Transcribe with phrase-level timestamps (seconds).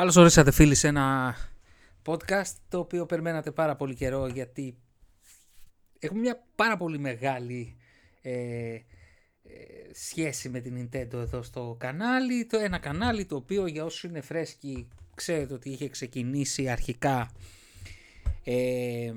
[0.00, 1.36] Καλώς ορίσατε φίλοι σε ένα
[2.06, 4.78] podcast το οποίο περιμένατε πάρα πολύ καιρό γιατί
[5.98, 7.76] έχουμε μια πάρα πολύ μεγάλη
[8.22, 8.82] ε, ε,
[9.92, 12.46] σχέση με την Nintendo εδώ στο κανάλι.
[12.46, 17.30] Το ένα κανάλι το οποίο για όσους είναι φρέσκοι ξέρετε ότι είχε ξεκινήσει αρχικά
[18.44, 19.12] ε,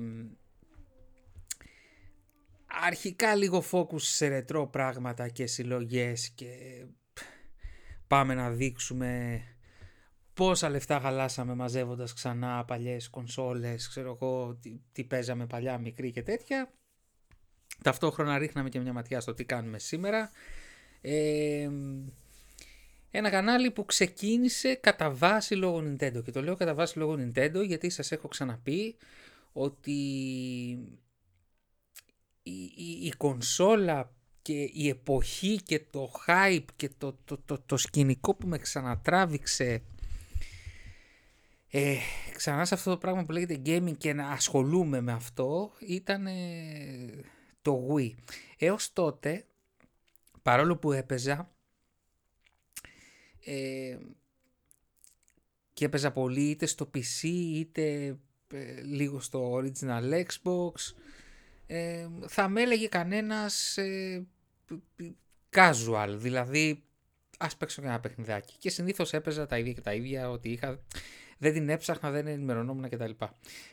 [2.86, 6.48] αρχικά λίγο focus σε ρετρό πράγματα και συλλογές και
[8.06, 9.42] πάμε να δείξουμε
[10.34, 16.22] πόσα λεφτά χαλάσαμε μαζεύοντας ξανά παλιές κονσόλες, ξέρω εγώ τι, τι παίζαμε παλιά μικρή και
[16.22, 16.72] τέτοια.
[17.82, 20.30] Ταυτόχρονα ρίχναμε και μια ματιά στο τι κάνουμε σήμερα.
[21.00, 21.70] Ε,
[23.10, 27.66] ένα κανάλι που ξεκίνησε κατά βάση λόγω Nintendo και το λέω κατά βάση λόγω Nintendo
[27.66, 28.96] γιατί σας έχω ξαναπεί
[29.52, 29.92] ότι
[32.42, 34.12] η, η, η κονσόλα
[34.42, 39.82] και η εποχή και το hype και το, το, το, το σκηνικό που με ξανατράβηξε
[41.76, 41.96] ε,
[42.34, 46.26] ξανά σε αυτό το πράγμα που λέγεται gaming και να ασχολούμαι με αυτό ήταν
[47.62, 48.14] το Wii.
[48.58, 49.46] Έως τότε,
[50.42, 51.50] παρόλο που έπαιζα
[53.44, 53.96] ε,
[55.72, 58.16] και έπαιζα πολύ είτε στο PC είτε
[58.52, 60.94] ε, λίγο στο original Xbox
[61.66, 64.26] ε, θα με έλεγε κανένας ε,
[65.50, 66.84] casual, δηλαδή
[67.38, 68.54] ας παίξω ένα παιχνιδάκι.
[68.58, 70.80] Και συνήθως έπαιζα τα ίδια και τα ίδια ότι είχα
[71.38, 73.10] δεν την έψαχνα, δεν ενημερωνόμουν κτλ.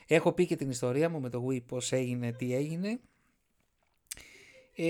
[0.07, 2.99] Έχω πει και την ιστορία μου με το Wii πώς έγινε, τι έγινε.
[4.75, 4.85] Ε,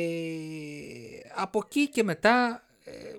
[1.36, 3.18] από εκεί και μετά ε,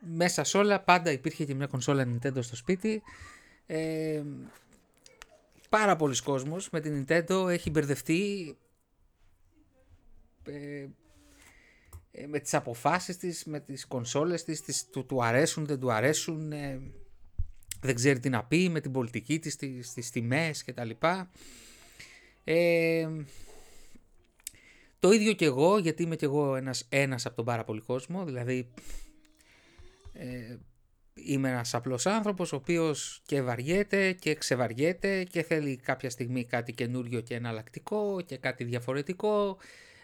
[0.00, 3.02] μέσα σε όλα πάντα υπήρχε και μια κονσόλα Nintendo στο σπίτι.
[3.66, 4.22] Ε,
[5.68, 8.56] πάρα πολλοί κόσμος με την Nintendo έχει μπερδευτεί
[10.44, 10.86] ε,
[12.10, 15.92] ε, με τις αποφάσεις της, με τις κονσόλες της, της του, του αρέσουν, δεν του
[15.92, 16.80] αρέσουν, ε,
[17.80, 21.30] δεν ξέρει τι να πει με την πολιτική της, στις, στις τιμές και τα λοιπά.
[22.44, 23.08] Ε,
[24.98, 28.24] το ίδιο και εγώ, γιατί είμαι και εγώ ένας, ένας από τον πάρα πολύ κόσμο,
[28.24, 28.70] δηλαδή
[30.12, 30.56] ε,
[31.14, 36.72] είμαι ένας απλός άνθρωπος ο οποίος και βαριέται και ξεβαριέται και θέλει κάποια στιγμή κάτι
[36.72, 39.58] καινούριο και εναλλακτικό και κάτι διαφορετικό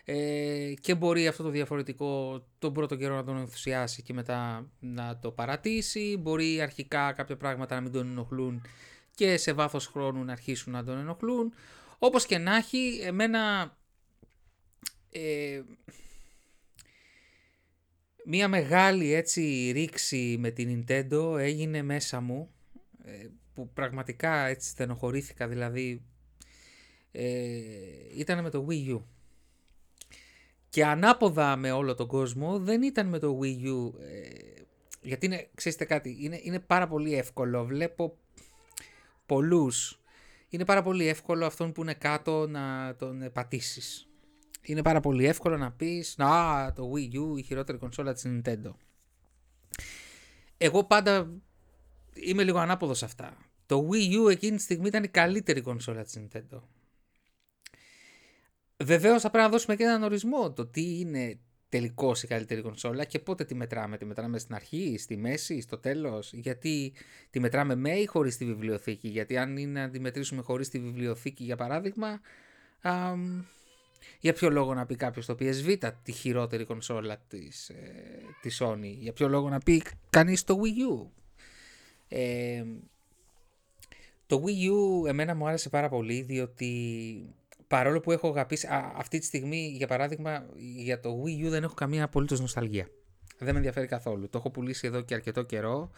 [0.09, 5.19] ε, και μπορεί αυτό το διαφορετικό τον πρώτο καιρό να τον ενθουσιάσει και μετά να
[5.19, 6.17] το παρατήσει.
[6.17, 8.63] Μπορεί αρχικά κάποια πράγματα να μην τον ενοχλούν
[9.15, 11.53] και σε βάθος χρόνου να αρχίσουν να τον ενοχλούν.
[11.99, 13.77] Όπως και να έχει, εμένα
[15.11, 15.63] ε,
[18.25, 22.51] μία μεγάλη έτσι ρήξη με την Nintendo έγινε μέσα μου
[23.05, 26.03] ε, που πραγματικά έτσι στενοχωρήθηκα δηλαδή
[27.13, 27.61] ε,
[28.17, 29.01] ήταν με το Wii U.
[30.77, 34.01] Και ανάποδα με όλο τον κόσμο δεν ήταν με το Wii U.
[34.01, 34.63] Ε,
[35.03, 37.65] γιατί είναι, ξέρετε κάτι, είναι, είναι πάρα πολύ εύκολο.
[37.65, 38.19] Βλέπω
[39.27, 40.01] πολλούς.
[40.49, 44.09] Είναι πάρα πολύ εύκολο αυτόν που είναι κάτω να τον πατήσεις.
[44.63, 48.75] Είναι πάρα πολύ εύκολο να πεις «Να, το Wii U, η χειρότερη κονσόλα της Nintendo».
[50.57, 51.31] Εγώ πάντα
[52.13, 53.37] είμαι λίγο ανάποδος αυτά.
[53.67, 56.61] Το Wii U εκείνη τη στιγμή ήταν η καλύτερη κονσόλα της Nintendo.
[58.85, 61.39] Βεβαίως θα πρέπει να δώσουμε και έναν ορισμό το τι είναι
[61.69, 63.97] τελικώς η καλύτερη κονσόλα και πότε τη μετράμε.
[63.97, 66.93] Τη μετράμε στην αρχή, στη μέση, στο τέλος; Γιατί
[67.31, 70.79] τη μετράμε με ή χωρίς τη βιβλιοθήκη; Γιατί αν είναι να τη μετρήσουμε χωρίς τη
[70.79, 72.21] βιβλιοθήκη, για παράδειγμα,
[72.81, 73.15] α,
[74.21, 77.75] για ποιο λόγο να πει κάποιος το PSV τη χειρότερη κονσόλα της, ε,
[78.41, 81.07] της Sony; Για ποιο λόγο να πει κανείς το Wii U;
[82.09, 82.65] Ε,
[84.27, 87.35] το Wii U εμένα μου άρεσε πάρα πολύ διότι
[87.67, 91.75] παρόλο που έχω αγαπήσει, αυτή τη στιγμή για παράδειγμα για το Wii U δεν έχω
[91.75, 92.89] καμία απολύτως νοσταλγία.
[93.39, 94.29] Δεν με ενδιαφέρει καθόλου.
[94.29, 95.91] Το έχω πουλήσει εδώ και αρκετό καιρό.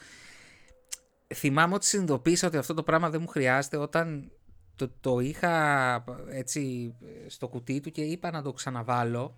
[1.35, 4.33] Θυμάμαι ότι συνειδητοποίησα ότι αυτό το πράγμα δεν μου χρειάζεται όταν
[4.77, 6.95] το, το είχα έτσι
[7.27, 9.37] στο κουτί του και είπα να το ξαναβάλω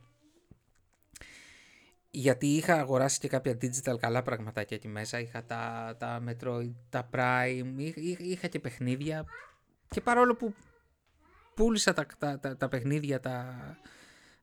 [2.10, 5.20] γιατί είχα αγοράσει και κάποια digital καλά πραγματάκια εκεί μέσα.
[5.20, 9.24] Είχα τα, τα Metroid, τα Prime, είχα, είχα και παιχνίδια
[9.88, 10.54] και παρόλο που
[11.60, 13.56] πούλησα τα, τα, τα, τα παιχνίδια, τα,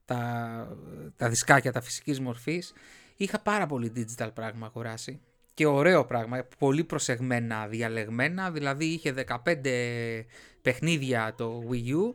[0.04, 0.78] τα,
[1.16, 2.72] τα δισκάκια, τα φυσικής μορφής.
[3.16, 5.20] Είχα πάρα πολύ digital πράγμα αγοράσει
[5.54, 10.24] και ωραίο πράγμα, πολύ προσεγμένα, διαλεγμένα, δηλαδή είχε 15
[10.62, 12.14] παιχνίδια το Wii U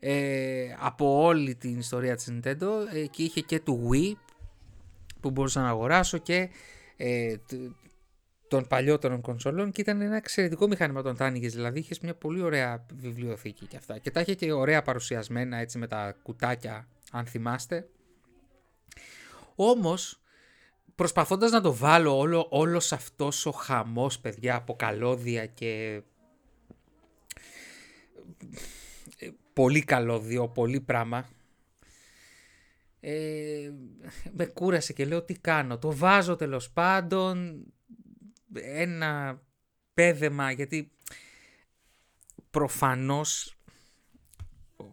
[0.00, 4.12] ε, από όλη την ιστορία της Nintendo ε, και είχε και του Wii
[5.20, 6.48] που μπορούσα να αγοράσω και
[6.96, 7.34] ε,
[8.48, 12.42] των παλιότερων κονσολών και ήταν ένα εξαιρετικό μηχάνημα όταν τα άνοιγες, δηλαδή είχες μια πολύ
[12.42, 17.26] ωραία βιβλιοθήκη και αυτά και τα είχε και ωραία παρουσιασμένα έτσι με τα κουτάκια αν
[17.26, 17.88] θυμάστε.
[19.54, 20.22] Όμως
[20.94, 26.02] προσπαθώντας να το βάλω όλο, όλος αυτός ο χαμός, παιδιά, από καλώδια και
[29.52, 31.28] πολύ καλώδιο, πολύ πράγμα.
[33.00, 33.70] Ε,
[34.32, 35.78] με κούρασε και λέω τι κάνω.
[35.78, 37.62] Το βάζω τέλος πάντων
[38.54, 39.42] ένα
[39.94, 40.90] πέδεμα γιατί
[42.50, 43.56] προφανώς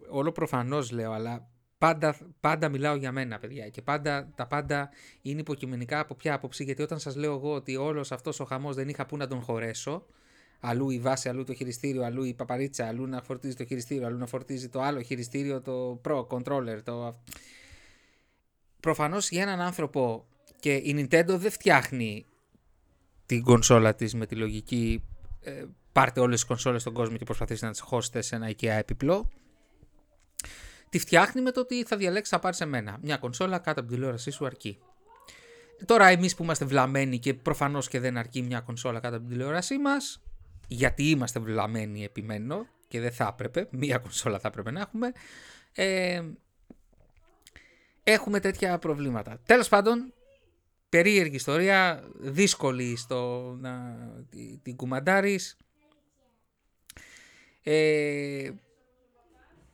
[0.10, 4.90] όλο προφανώς λέω αλλά πάντα, πάντα μιλάω για μένα παιδιά και πάντα, τα πάντα
[5.22, 8.76] είναι υποκειμενικά από ποια άποψη γιατί όταν σας λέω εγώ ότι όλος αυτός ο χαμός
[8.76, 10.06] δεν είχα που να τον χωρέσω
[10.60, 14.18] αλλού η βάση, αλλού το χειριστήριο, αλλού η παπαρίτσα, αλλού να φορτίζει το χειριστήριο, αλλού
[14.18, 16.80] να φορτίζει το άλλο χειριστήριο, το Pro Controller.
[16.84, 17.20] Το...
[18.80, 20.26] Προφανώς για έναν άνθρωπο
[20.60, 22.26] και η Nintendo δεν φτιάχνει
[23.26, 25.04] την κονσόλα της με τη λογική
[25.42, 28.68] ε, πάρτε όλες τις κονσόλες στον κόσμο και προσπαθήστε να τις χώσετε σε ένα IKEA
[28.68, 29.30] έπιπλο.
[30.90, 32.98] Τη φτιάχνει με το ότι θα διαλέξεις να πάρεις σε μένα.
[33.02, 34.80] Μια κονσόλα κάτω από την τηλεόρασή σου αρκεί.
[35.86, 39.34] Τώρα εμείς που είμαστε βλαμμένοι και προφανώς και δεν αρκεί μια κονσόλα κάτω από την
[39.34, 40.24] τηλεόρασή μας,
[40.68, 45.12] γιατί είμαστε βλαμμένοι επιμένω και δεν θα έπρεπε, μία κονσόλα θα έπρεπε να έχουμε,
[45.74, 46.22] ε,
[48.04, 49.40] έχουμε τέτοια προβλήματα.
[49.46, 50.14] Τέλος πάντων,
[50.90, 53.98] περίεργη ιστορία, δύσκολη στο να
[54.64, 55.58] την κουμαντάρεις.
[57.64, 58.52] Ε,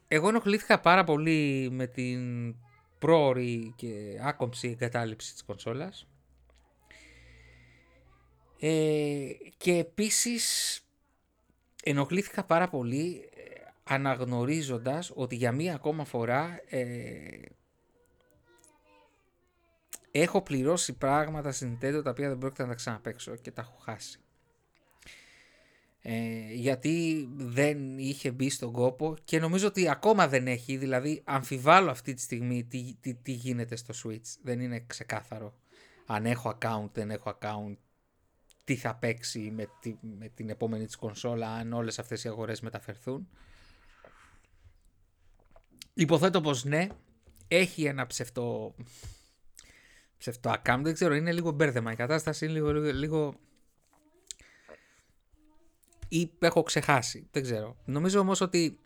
[0.08, 2.56] εγώ ενοχλήθηκα πάρα πολύ με την
[3.00, 6.08] πρόορη και άκομψη εγκατάλειψη της κονσόλας.
[8.60, 9.28] Ε,
[9.58, 10.80] και επίσης
[11.84, 13.42] ενοχλήθηκα πάρα πολύ ε,
[13.84, 16.86] αναγνωρίζοντας ότι για μία ακόμα φορά ε,
[20.12, 23.78] έχω πληρώσει πράγματα στην Nintendo τα οποία δεν πρόκειται να τα ξαναπαίξω και τα έχω
[23.84, 24.20] χάσει.
[26.04, 31.92] Ε, γιατί δεν είχε μπει στον κόπο και νομίζω ότι ακόμα δεν έχει, δηλαδή αμφιβάλλω
[31.92, 34.38] αυτή τη στιγμή τι, τι, τι γίνεται στο Switch.
[34.44, 35.54] Δεν είναι ξεκάθαρο
[36.06, 37.76] αν έχω account, δεν έχω account,
[38.64, 42.62] τι θα παίξει με, τη, με την επόμενη της κονσόλα αν όλες αυτές οι αγορές
[42.62, 43.30] μεταφερθούν.
[45.94, 46.88] Υποθέτω πως ναι,
[47.48, 48.76] έχει ένα ψευτό,
[50.22, 53.40] ψευτό account, δεν ξέρω, είναι λίγο μπέρδεμα η κατάσταση, είναι λίγο, λίγο, λίγο...
[56.08, 57.78] ή έχω ξεχάσει, δεν ξέρω.
[57.86, 58.80] Νομίζω όμως ότι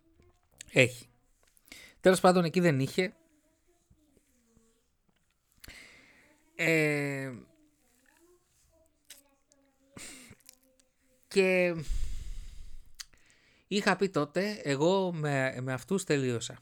[0.72, 1.10] έχει.
[2.00, 3.14] Τέλος πάντων εκεί δεν είχε.
[6.56, 7.32] Ε,
[11.28, 11.76] Και
[13.68, 16.60] είχα πει τότε, εγώ με, με αυτούς τελείωσα.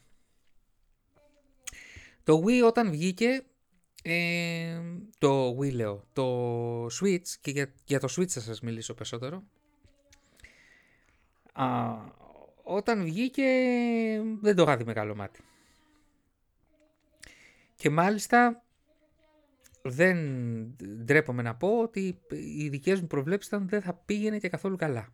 [2.24, 3.44] Το Wii όταν βγήκε,
[4.06, 4.82] ε,
[5.18, 9.44] το Wii λέω, το Switch, και για, για το Switch θα σας μιλήσω περισσότερο,
[11.54, 11.96] α,
[12.64, 13.44] όταν βγήκε
[14.42, 15.42] δεν το είχα δει με καλό μάτι.
[17.76, 18.64] Και μάλιστα
[19.82, 20.18] δεν
[21.04, 25.14] ντρέπομαι να πω ότι οι δικές μου προβλέψεις ήταν δεν θα πήγαινε και καθόλου καλά.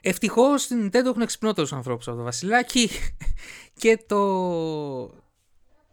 [0.00, 2.88] Ευτυχώς στην Nintendo έχουν εξυπνότερου ανθρώπους από το Βασιλάκι
[3.80, 5.19] και το,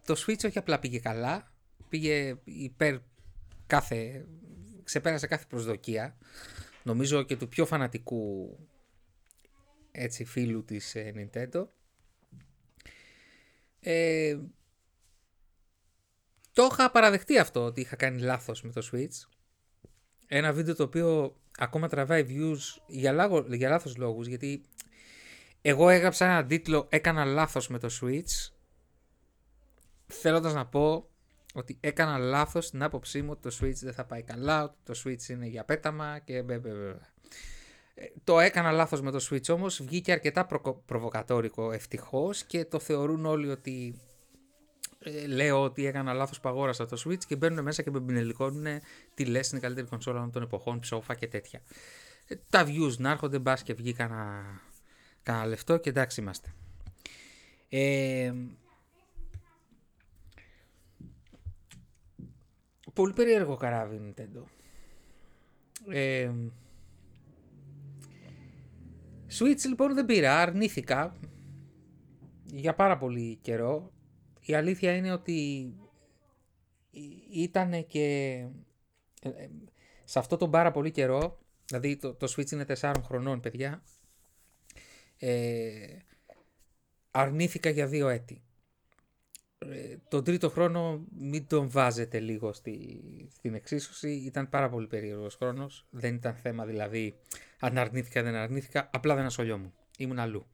[0.07, 1.51] το Switch όχι απλά πήγε καλά,
[1.89, 2.97] πήγε υπέρ
[3.67, 4.25] κάθε,
[4.83, 6.17] ξεπέρασε κάθε προσδοκία.
[6.83, 8.57] Νομίζω και του πιο φανατικού
[9.91, 11.67] έτσι, φίλου της ε, Nintendo.
[13.79, 14.37] Ε,
[16.51, 19.29] το είχα παραδεχτεί αυτό ότι είχα κάνει λάθος με το Switch.
[20.27, 24.63] Ένα βίντεο το οποίο ακόμα τραβάει views για, λάγο, για λάθος λόγους γιατί
[25.61, 28.56] εγώ έγραψα ένα τίτλο «Έκανα λάθος με το Switch»
[30.07, 31.09] θέλοντας να πω
[31.53, 35.01] ότι έκανα λάθος στην άποψή μου ότι το Switch δεν θα πάει καλά, ότι το
[35.03, 40.47] Switch είναι για πέταμα και ε, το έκανα λάθος με το Switch όμως βγήκε αρκετά
[40.85, 44.01] προβοκατόρικο ευτυχώς και το θεωρούν όλοι ότι
[44.99, 48.65] ε, λέω ότι έκανα λάθος που αγόρασα το Switch και μπαίνουν μέσα και με πινελικώνουν
[49.13, 51.61] τι λες, είναι η καλύτερη κονσόλα των εποχών, ψόφα και τέτοια.
[52.27, 54.61] Ε, τα views να έρχονται, μπας και βγει κανένα,
[55.45, 56.53] λεφτό και εντάξει είμαστε.
[57.69, 58.33] Ε,
[62.97, 64.43] πολύ περίεργο καράβι Nintendo.
[65.89, 66.31] Ε,
[69.39, 71.15] Switch λοιπόν δεν πήρα, αρνήθηκα
[72.43, 73.91] για πάρα πολύ καιρό
[74.47, 75.73] η αλήθεια είναι ότι
[77.31, 78.03] ήταν και
[79.21, 79.49] ε, ε,
[80.03, 83.83] σε αυτό τον πάρα πολύ καιρό, δηλαδή το, το Switch είναι 4 χρονών παιδιά,
[85.17, 85.97] ε,
[87.11, 88.41] αρνήθηκα για δύο έτη.
[89.59, 93.01] Ε, τον τρίτο χρόνο μην τον βάζετε λίγο στη,
[93.33, 97.15] στην εξίσωση, ήταν πάρα πολύ περίεργος χρόνος, δεν ήταν θέμα δηλαδή
[97.59, 100.47] αν αρνήθηκα δεν αρνήθηκα, απλά δεν ασχολιόμουν, ήμουν αλλού.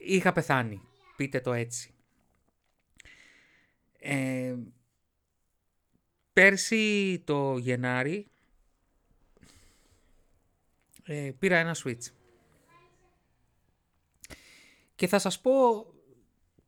[0.00, 0.80] είχα πεθάνει,
[1.16, 1.94] πείτε το έτσι.
[3.98, 4.54] Ε,
[6.32, 8.26] πέρσι το Γενάρη
[11.04, 12.06] ε, πήρα ένα Switch.
[14.94, 15.86] Και θα σας πω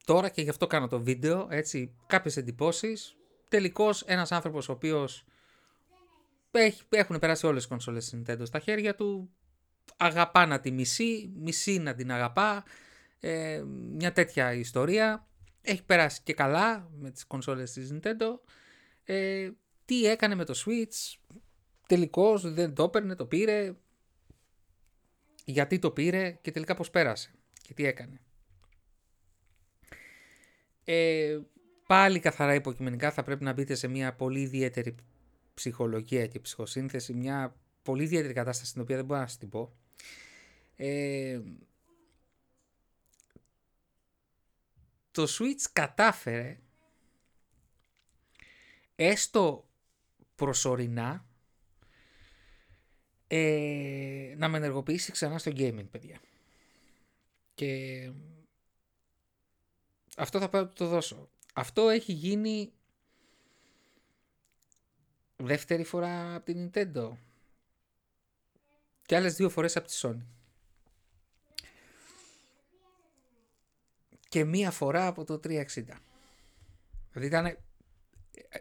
[0.04, 3.16] τώρα και γι' αυτό κάνω το βίντεο, έτσι, κάποιες εντυπώσεις.
[3.48, 5.24] Τελικώς ένας άνθρωπος ο οποίος
[6.50, 9.30] έχει, έχουν περάσει όλες τις κονσόλες της Nintendo στα χέρια του,
[9.96, 12.64] αγαπά να τη μισεί, μισεί να την αγαπά,
[13.20, 15.26] ε, μια τέτοια ιστορία.
[15.62, 18.38] Έχει περάσει και καλά με τις κονσόλες της Nintendo.
[19.04, 19.50] Ε,
[19.84, 21.18] τι έκανε με το Switch,
[21.86, 23.76] τελικώς δεν το έπαιρνε, το πήρε,
[25.44, 28.20] γιατί το πήρε και τελικά πώς πέρασε και τι έκανε.
[30.84, 31.38] Ε,
[31.86, 34.94] πάλι καθαρά υποκειμενικά θα πρέπει να μπείτε σε μια πολύ ιδιαίτερη
[35.54, 39.76] ψυχολογία και ψυχοσύνθεση, μια πολύ ιδιαίτερη κατάσταση στην οποία δεν μπορώ να σας την πω.
[40.76, 41.40] Ε,
[45.10, 46.60] το Switch κατάφερε
[48.96, 49.68] έστω
[50.34, 51.26] προσωρινά
[53.26, 56.20] ε, να με ενεργοποιήσει ξανά στο gaming, παιδιά.
[57.54, 58.10] Και
[60.16, 61.28] αυτό θα πάω το δώσω.
[61.54, 62.72] Αυτό έχει γίνει
[65.36, 67.10] δεύτερη φορά από την Nintendo
[69.06, 70.26] και άλλες δύο φορές από τη Sony.
[74.28, 75.64] Και μία φορά από το 360.
[77.12, 77.58] Δηλαδή ήταν ε,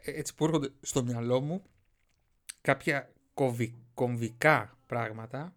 [0.01, 1.63] έτσι που έρχονται στο μυαλό μου
[2.61, 3.13] κάποια
[3.93, 5.55] κομβικά πράγματα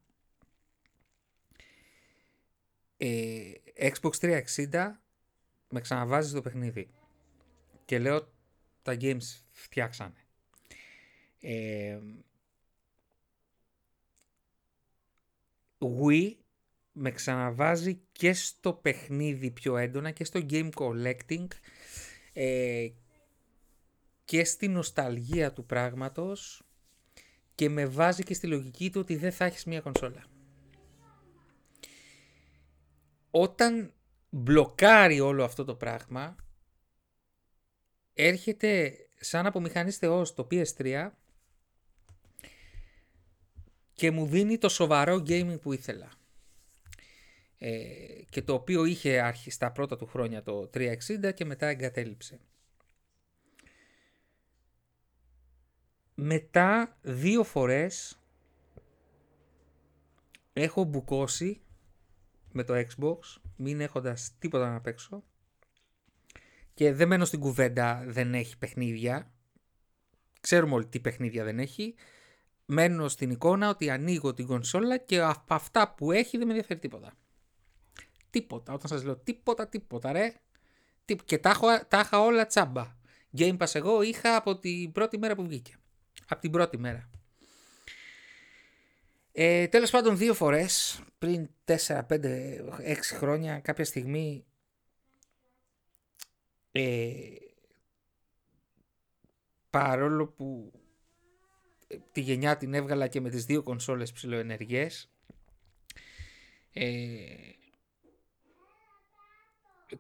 [2.97, 4.91] ε, Xbox 360
[5.75, 6.89] με ξαναβάζεις το παιχνίδι
[7.85, 8.33] και λέω
[8.83, 10.27] τα games φτιάξανε.
[11.41, 11.99] Ε,
[15.79, 16.35] Wii
[16.93, 21.47] με ξαναβάζει και στο παιχνίδι πιο έντονα και στο game collecting
[22.33, 22.89] ε,
[24.25, 26.63] και στη νοσταλγία του πράγματος
[27.55, 30.25] και με βάζει και στη λογική του ότι δεν θα έχεις μία κονσόλα.
[33.31, 33.93] Όταν
[34.35, 36.37] μπλοκάρει όλο αυτό το πράγμα,
[38.15, 41.11] έρχεται σαν από μηχανής θεός το PS3
[43.93, 46.13] και μου δίνει το σοβαρό gaming που ήθελα.
[47.59, 52.41] Ε, και το οποίο είχε αρχίσει στα πρώτα του χρόνια το 360 και μετά εγκατέλειψε.
[56.15, 58.21] Μετά δύο φορές
[60.53, 61.64] έχω μπουκώσει
[62.55, 63.19] με το Xbox,
[63.57, 65.25] μην έχοντας τίποτα να παίξω
[66.75, 69.33] και δεν μένω στην κουβέντα δεν έχει παιχνίδια.
[70.41, 71.95] Ξέρουμε όλοι τι παιχνίδια δεν έχει.
[72.65, 76.81] Μένω στην εικόνα ότι ανοίγω την κονσόλα και από αυτά που έχει δεν με ενδιαφέρει
[76.81, 77.13] τίποτα.
[78.31, 78.73] Τίποτα.
[78.73, 80.33] Όταν σας λέω τίποτα, τίποτα ρε.
[81.25, 82.97] Και τα, τα είχα όλα τσάμπα.
[83.37, 85.75] Game Pass εγώ είχα από την πρώτη μέρα που βγήκε
[86.29, 87.11] από την πρώτη μέρα.
[89.33, 94.45] Ε, τέλος πάντων δύο φορές, πριν 4, 5, 6 χρόνια, κάποια στιγμή
[96.73, 97.15] ε,
[99.71, 100.73] παρόλο που
[102.13, 105.11] τη γενιά την έβγαλα και με τις δύο κονσόλες ψηλοενεργές
[106.73, 107.25] ε,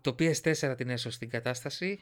[0.00, 2.00] το PS4 την έσω στην κατάσταση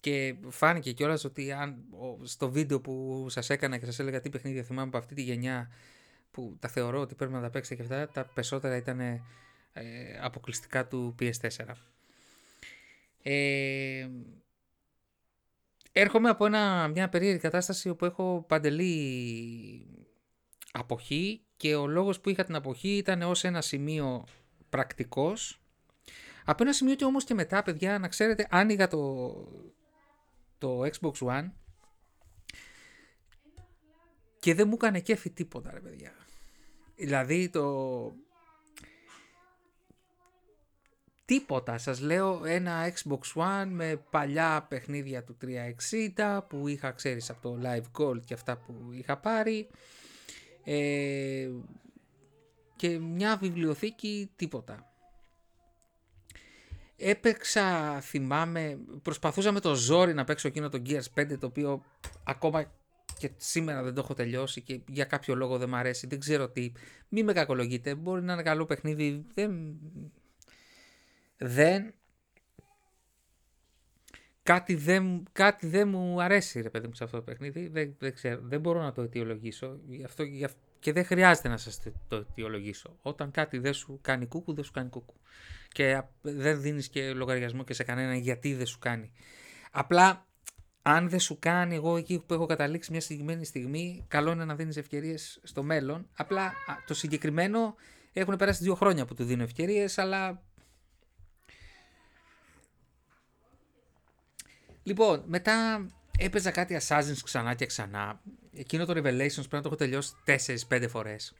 [0.00, 1.84] και φάνηκε κιόλας ότι αν,
[2.22, 5.70] στο βίντεο που σας έκανα και σας έλεγα τι παιχνίδια θυμάμαι από αυτή τη γενιά
[6.30, 9.22] που τα θεωρώ ότι πρέπει να τα παίξετε και αυτά, τα περισσότερα ήταν ε,
[10.20, 11.72] αποκλειστικά του PS4.
[13.22, 14.08] Ε,
[15.92, 19.86] έρχομαι από ένα, μια περίεργη κατάσταση όπου έχω παντελή
[20.72, 24.24] αποχή και ο λόγος που είχα την αποχή ήταν ως ένα σημείο
[24.68, 25.60] πρακτικός.
[26.44, 29.32] Από ένα σημείο και όμως και μετά, παιδιά, να ξέρετε, άνοιγα το,
[30.58, 31.50] το Xbox One
[34.38, 36.12] και δεν μου έκανε κέφι τίποτα ρε παιδιά.
[36.96, 38.12] Δηλαδή το...
[41.24, 41.78] Τίποτα.
[41.78, 45.36] Σας λέω ένα Xbox One με παλιά παιχνίδια του
[46.16, 49.68] 360 που είχα ξέρεις από το Live Gold και αυτά που είχα πάρει.
[50.64, 51.48] Ε,
[52.76, 54.92] και μια βιβλιοθήκη τίποτα.
[56.96, 61.84] Έπαιξα, θυμάμαι, προσπαθούσα με το ζόρι να παίξω εκείνο το Gears 5 το οποίο
[62.24, 62.72] ακόμα
[63.18, 66.06] και σήμερα δεν το έχω τελειώσει και για κάποιο λόγο δεν μ' αρέσει.
[66.06, 66.72] Δεν ξέρω τι.
[67.08, 67.94] Μη με κακολογείτε.
[67.94, 69.24] Μπορεί να είναι καλό παιχνίδι.
[69.34, 69.78] Δεν.
[71.36, 71.94] Δεν.
[74.42, 77.68] Κάτι δεν, κάτι δεν μου αρέσει ρε παιδί μου σε αυτό το παιχνίδι.
[77.68, 79.80] Δεν, δεν, ξέρω, δεν μπορώ να το αιτιολογήσω.
[79.86, 80.24] Γι αυτό,
[80.78, 82.98] και δεν χρειάζεται να σας το αιτιολογήσω.
[83.02, 85.14] Όταν κάτι δεν σου κάνει κούκου, δεν σου κάνει κούκου
[85.68, 89.12] και δεν δίνεις και λογαριασμό και σε κανένα γιατί δεν σου κάνει.
[89.70, 90.26] Απλά
[90.88, 94.54] αν δεν σου κάνει εγώ εκεί που έχω καταλήξει μια συγκεκριμένη στιγμή, καλό είναι να
[94.54, 96.08] δίνεις ευκαιρίες στο μέλλον.
[96.16, 96.52] Απλά
[96.86, 97.74] το συγκεκριμένο
[98.12, 100.42] έχουν περάσει δύο χρόνια που του δίνω ευκαιρίες, αλλά...
[104.82, 105.86] Λοιπόν, μετά
[106.18, 108.20] έπαιζα κάτι Assassin's ξανά και ξανά.
[108.54, 110.12] Εκείνο το Revelations πρέπει να το έχω τελειώσει
[110.68, 111.34] 4-5 φορές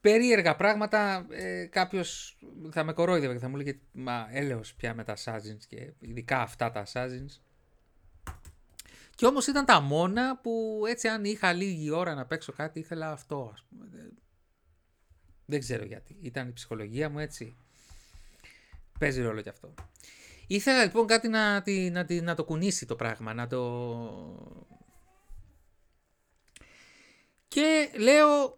[0.00, 1.26] περίεργα πράγματα.
[1.30, 2.38] Ε, Κάποιος
[2.70, 6.40] θα με κορόιδευε και θα μου λέγε Μα έλεος πια με τα Assassins και ειδικά
[6.40, 7.40] αυτά τα Assassins.
[9.14, 13.10] Και όμως ήταν τα μόνα που έτσι αν είχα λίγη ώρα να παίξω κάτι ήθελα
[13.10, 14.12] αυτό ας πούμε.
[15.44, 16.16] Δεν ξέρω γιατί.
[16.20, 17.56] Ήταν η ψυχολογία μου έτσι.
[18.98, 19.74] Παίζει ρόλο κι αυτό.
[20.46, 24.68] Ήθελα λοιπόν κάτι να, να, να, να το κουνήσει το πράγμα, να το...
[27.48, 28.57] Και λέω,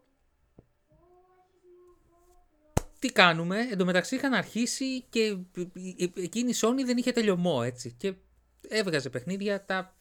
[3.00, 3.59] τι κάνουμε.
[3.71, 5.37] Εν τω μεταξύ είχαν αρχίσει και
[6.16, 7.95] εκείνη η Sony δεν είχε τελειωμό έτσι.
[7.97, 8.14] Και
[8.69, 9.95] έβγαζε παιχνίδια, τα,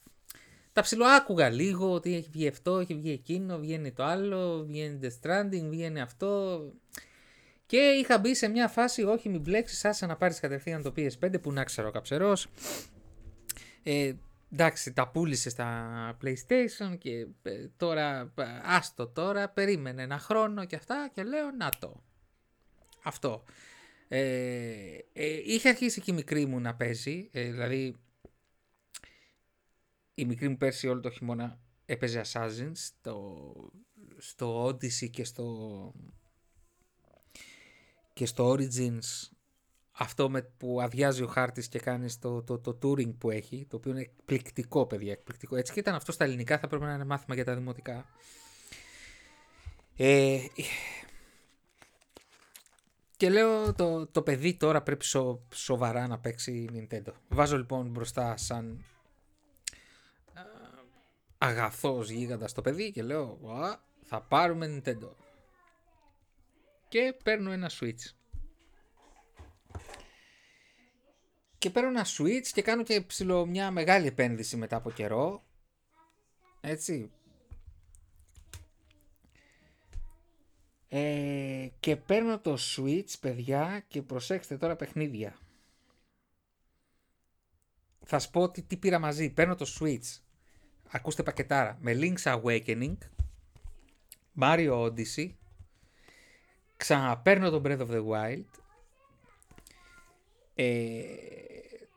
[0.72, 5.08] τα ψιλοάκουγα λίγο ότι έχει βγει αυτό, έχει βγει εκείνο, βγαίνει το άλλο, βγαίνει The
[5.20, 6.60] Stranding, βγαίνει αυτό.
[7.66, 11.42] Και είχα μπει σε μια φάση, όχι μην μπλέξεις, άσε να πάρεις κατευθείαν το PS5
[11.42, 12.46] που να ξέρω ο καψερός.
[13.82, 14.12] Ε,
[14.52, 18.32] εντάξει, τα πούλησες στα PlayStation και ε, τώρα,
[18.64, 22.02] άστο τώρα, περίμενε ένα χρόνο και αυτά και λέω να το.
[23.02, 23.44] Αυτό.
[24.08, 27.96] Ε, ε, είχε αρχίσει και η μικρή μου να παίζει, ε, δηλαδή
[30.14, 33.54] η μικρή μου πέρσι όλο το χειμώνα έπαιζε Assassins στο,
[34.18, 35.92] στο Odyssey και στο
[38.12, 39.30] και στο Origins
[39.90, 43.76] αυτό με, που αδειάζει ο χάρτης και κάνεις το, το, το, touring που έχει, το
[43.76, 45.56] οποίο είναι εκπληκτικό παιδιά, εκπληκτικό.
[45.56, 48.06] Έτσι και ήταν αυτό στα ελληνικά, θα πρέπει να είναι μάθημα για τα δημοτικά.
[49.96, 50.38] Ε,
[53.20, 57.12] και λέω το, το παιδί τώρα πρέπει σο, σοβαρά να παίξει Nintendo.
[57.28, 58.84] Βάζω λοιπόν μπροστά σαν
[60.34, 60.42] α,
[61.38, 63.38] αγαθός γίγαντας το παιδί και λέω
[64.02, 65.10] θα πάρουμε Nintendo.
[66.88, 68.14] Και παίρνω ένα Switch.
[71.58, 75.42] Και παίρνω ένα Switch και κάνω και ψηλό μια μεγάλη επένδυση μετά από καιρό.
[76.60, 77.10] Έτσι,
[80.92, 85.36] Ε, και παίρνω το Switch, παιδιά, και προσέξτε τώρα παιχνίδια.
[88.04, 89.30] Θα σου πω τι, τι πήρα μαζί.
[89.30, 90.18] Παίρνω το Switch.
[90.90, 91.78] Ακούστε πακετάρα.
[91.80, 92.96] Με Link's Awakening,
[94.40, 95.30] Mario Odyssey,
[96.76, 98.44] ξαναπαίρνω το Breath of the Wild,
[100.54, 101.02] ε,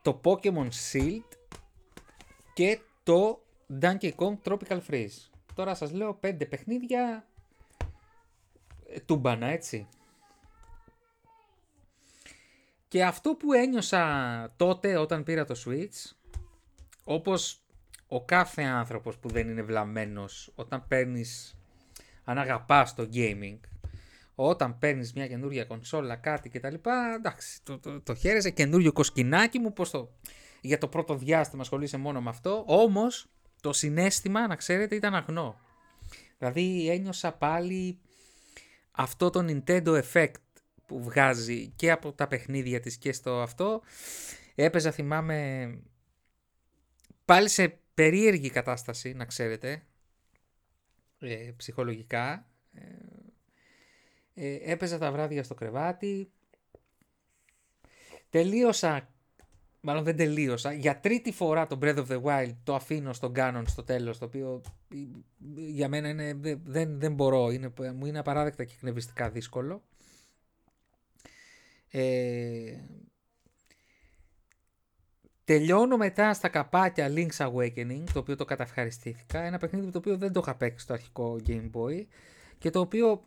[0.02, 1.38] το Pokemon Shield
[2.54, 3.44] και το
[3.82, 5.30] Donkey Kong Tropical Freeze.
[5.54, 7.28] Τώρα σας λέω πέντε παιχνίδια
[9.06, 9.88] τούμπανα έτσι.
[12.88, 16.12] Και αυτό που ένιωσα τότε όταν πήρα το Switch,
[17.04, 17.62] όπως
[18.08, 21.58] ο κάθε άνθρωπος που δεν είναι βλαμμένος όταν παίρνεις,
[22.24, 23.60] αν αγαπάς το gaming,
[24.36, 28.92] όταν παίρνεις μια καινούργια κονσόλα, κάτι και τα λοιπά, εντάξει, το, το, το χαίρεσαι καινούριο
[28.92, 30.10] κοσκινάκι μου, πώς το,
[30.62, 33.28] για το πρώτο διάστημα ασχολείσαι μόνο με αυτό, όμως
[33.62, 35.60] το συνέστημα, να ξέρετε, ήταν αγνό.
[36.38, 38.00] Δηλαδή ένιωσα πάλι
[38.96, 40.34] αυτό το Nintendo Effect
[40.86, 43.82] που βγάζει και από τα παιχνίδια της και στο αυτό
[44.56, 45.70] έπαιζα θυμάμαι
[47.26, 49.84] πάλι σε περίεργη κατάσταση να ξέρετε
[51.20, 52.48] ε, ψυχολογικά.
[52.74, 52.82] Ε,
[54.34, 56.32] ε, έπαιζα τα βράδια στο κρεβάτι.
[58.30, 59.13] Τελείωσα
[59.84, 60.74] μάλλον δεν τελείωσα.
[60.74, 64.26] Για τρίτη φορά το Breath of the Wild το αφήνω στον Canon στο τέλος, το
[64.26, 64.62] οποίο
[65.56, 69.84] για μένα είναι, δεν, δεν μπορώ, είναι, μου είναι απαράδεκτα και εκνευριστικά δύσκολο.
[71.92, 72.78] Ε,
[75.44, 80.32] τελειώνω μετά στα καπάκια Link's Awakening, το οποίο το καταυχαριστήθηκα, ένα παιχνίδι το οποίο δεν
[80.32, 82.06] το είχα παίξει στο αρχικό Game Boy
[82.58, 83.24] και το οποίο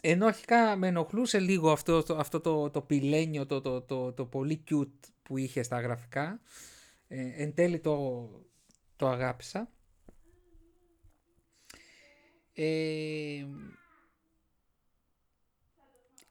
[0.00, 4.26] ενώ αρχικά με ενοχλούσε λίγο αυτό, το, αυτό το, το πιλένιο, το, το, το, το
[4.26, 6.40] πολύ cute που είχε στα γραφικά.
[7.08, 8.28] Ε, εν τέλει το,
[8.96, 9.70] το αγάπησα.
[12.52, 13.46] Ε,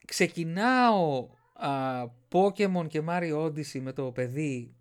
[0.05, 4.75] ξεκινάω α, Pokemon και Mario Odyssey με το παιδί.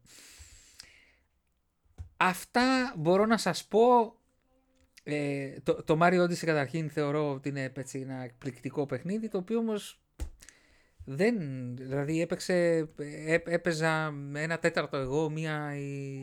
[2.17, 4.18] Αυτά μπορώ να σας πω
[5.11, 9.59] ε, το, το Mario Odyssey καταρχήν θεωρώ ότι είναι έτσι, ένα εκπληκτικό παιχνίδι, το οποίο
[9.59, 10.01] όμως
[11.05, 11.37] δεν,
[11.77, 12.89] δηλαδή έπαιξε,
[13.45, 16.15] έπαιζα ένα τέταρτο εγώ, μία η,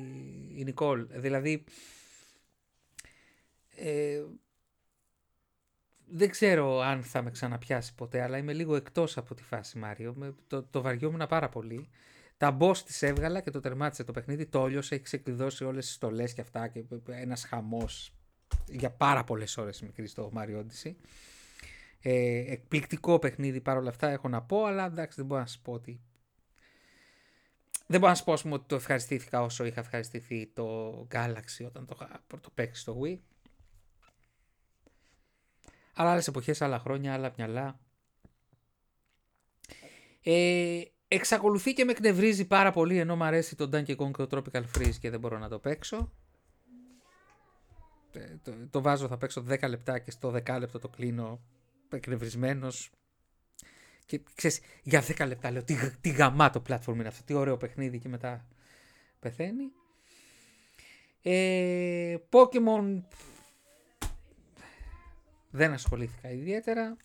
[0.55, 1.07] η Νικόλ.
[1.09, 1.63] Δηλαδή,
[3.75, 4.23] ε,
[6.07, 10.35] δεν ξέρω αν θα με ξαναπιάσει ποτέ, αλλά είμαι λίγο εκτός από τη φάση Μάριο.
[10.47, 11.89] Το, το βαριόμουν πάρα πολύ.
[12.37, 14.45] Τα boss τη έβγαλα και το τερμάτισε το παιχνίδι.
[14.45, 16.67] Το όλιωσε, έχει ξεκλειδώσει όλες τις στολές και αυτά.
[16.67, 18.14] Και ένας χαμός
[18.67, 20.93] για πάρα πολλές ώρες μικρή στο Mario Odyssey.
[22.01, 25.71] Ε, εκπληκτικό παιχνίδι παρόλα αυτά έχω να πω, αλλά εντάξει δεν μπορώ να σα πω
[25.71, 26.01] ότι.
[27.87, 31.85] Δεν μπορώ να σα πω πούμε, ότι το ευχαριστήθηκα όσο είχα ευχαριστηθεί το Galaxy όταν
[31.85, 32.23] το είχα
[32.53, 33.17] παίξει στο Wii.
[35.93, 37.79] Αλλά άλλες εποχές, άλλα χρόνια, άλλα μυαλά.
[40.23, 44.63] Ε, εξακολουθεί και με εκνευρίζει πάρα πολύ ενώ μου αρέσει το Donkey Kong το Tropical
[44.77, 46.11] Freeze και δεν μπορώ να το παίξω.
[48.15, 51.41] Ε, το, το, βάζω, θα παίξω 10 λεπτά και στο 10 λεπτό το κλείνω
[51.89, 52.91] εκνευρισμένος.
[54.05, 57.99] Και ξέρεις, για 10 λεπτά λέω τι, τι γαμάτο platform είναι αυτό, τι ωραίο παιχνίδι
[57.99, 58.45] και μετά
[59.19, 59.71] πεθαίνει.
[61.21, 63.01] Ε, Pokemon
[65.49, 66.97] δεν ασχολήθηκα ιδιαίτερα.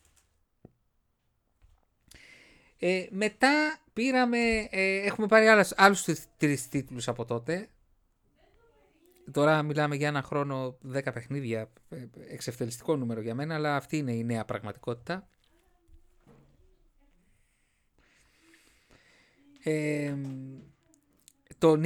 [2.78, 6.04] Ε, μετά πήραμε, ε, έχουμε πάρει άλλους, άλλους
[6.36, 7.68] τρεις τίτλους από τότε.
[9.32, 14.12] Τώρα μιλάμε για ένα χρόνο 10 παιχνίδια, ε, εξευτελιστικό νούμερο για μένα, αλλά αυτή είναι
[14.12, 15.28] η νέα πραγματικότητα.
[19.62, 20.16] Ε,
[21.58, 21.80] το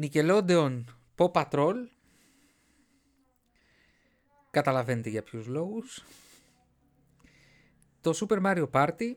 [0.00, 0.84] Nickelodeon
[1.16, 1.74] Pop Patrol
[4.50, 6.04] καταλαβαίνετε για ποιους λόγους.
[8.00, 9.14] Το Super Mario Party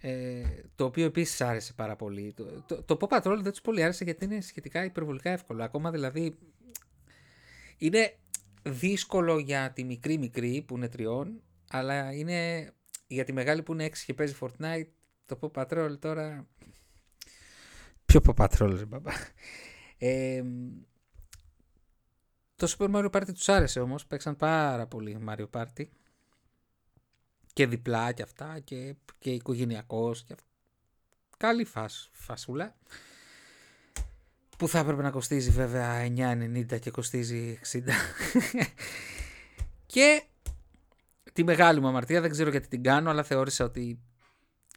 [0.00, 0.42] ε,
[0.74, 2.32] το οποίο επίσης άρεσε πάρα πολύ.
[2.32, 5.64] Το, το, το Pop Patrol δεν τους πολύ άρεσε γιατί είναι σχετικά υπερβολικά εύκολο.
[5.64, 6.38] Ακόμα δηλαδή
[7.78, 8.16] είναι
[8.62, 12.70] δύσκολο για τη μικρή μικρή που είναι τριών, αλλά είναι
[13.06, 14.88] για τη μεγάλη που είναι έξι και παίζει Fortnite.
[15.26, 16.46] Το Pop Patrol τώρα.
[18.04, 19.12] Ποιο Pop Patrol, ρε μπαμπά.
[19.98, 20.42] Ε,
[22.56, 25.86] το Super Mario Party τους άρεσε όμως, παίξαν πάρα πολύ Mario Party
[27.52, 30.34] και διπλά και αυτά και, και οικογενειακός και
[31.40, 32.76] Καλή φας, φασούλα.
[34.58, 37.80] Που θα έπρεπε να κοστίζει βέβαια 9,90 και κοστίζει 60
[39.86, 40.22] και
[41.32, 44.00] τη μεγάλη μου αμαρτία δεν ξέρω γιατί την κάνω αλλά θεώρησα ότι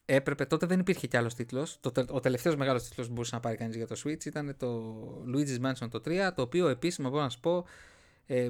[0.05, 1.79] έπρεπε, τότε δεν υπήρχε κι άλλος τίτλος.
[2.09, 4.93] Ο τελευταίος μεγάλος τίτλος που μπορούσε να πάρει κανείς για το Switch ήταν το
[5.35, 7.65] Luigi's Mansion το 3, το οποίο επίσημα μπορώ να σα πω
[8.25, 8.49] ε,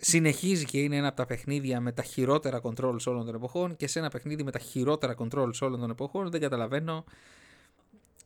[0.00, 3.86] συνεχίζει και είναι ένα από τα παιχνίδια με τα χειρότερα controls όλων των εποχών και
[3.86, 7.04] σε ένα παιχνίδι με τα χειρότερα controls όλων των εποχών δεν καταλαβαίνω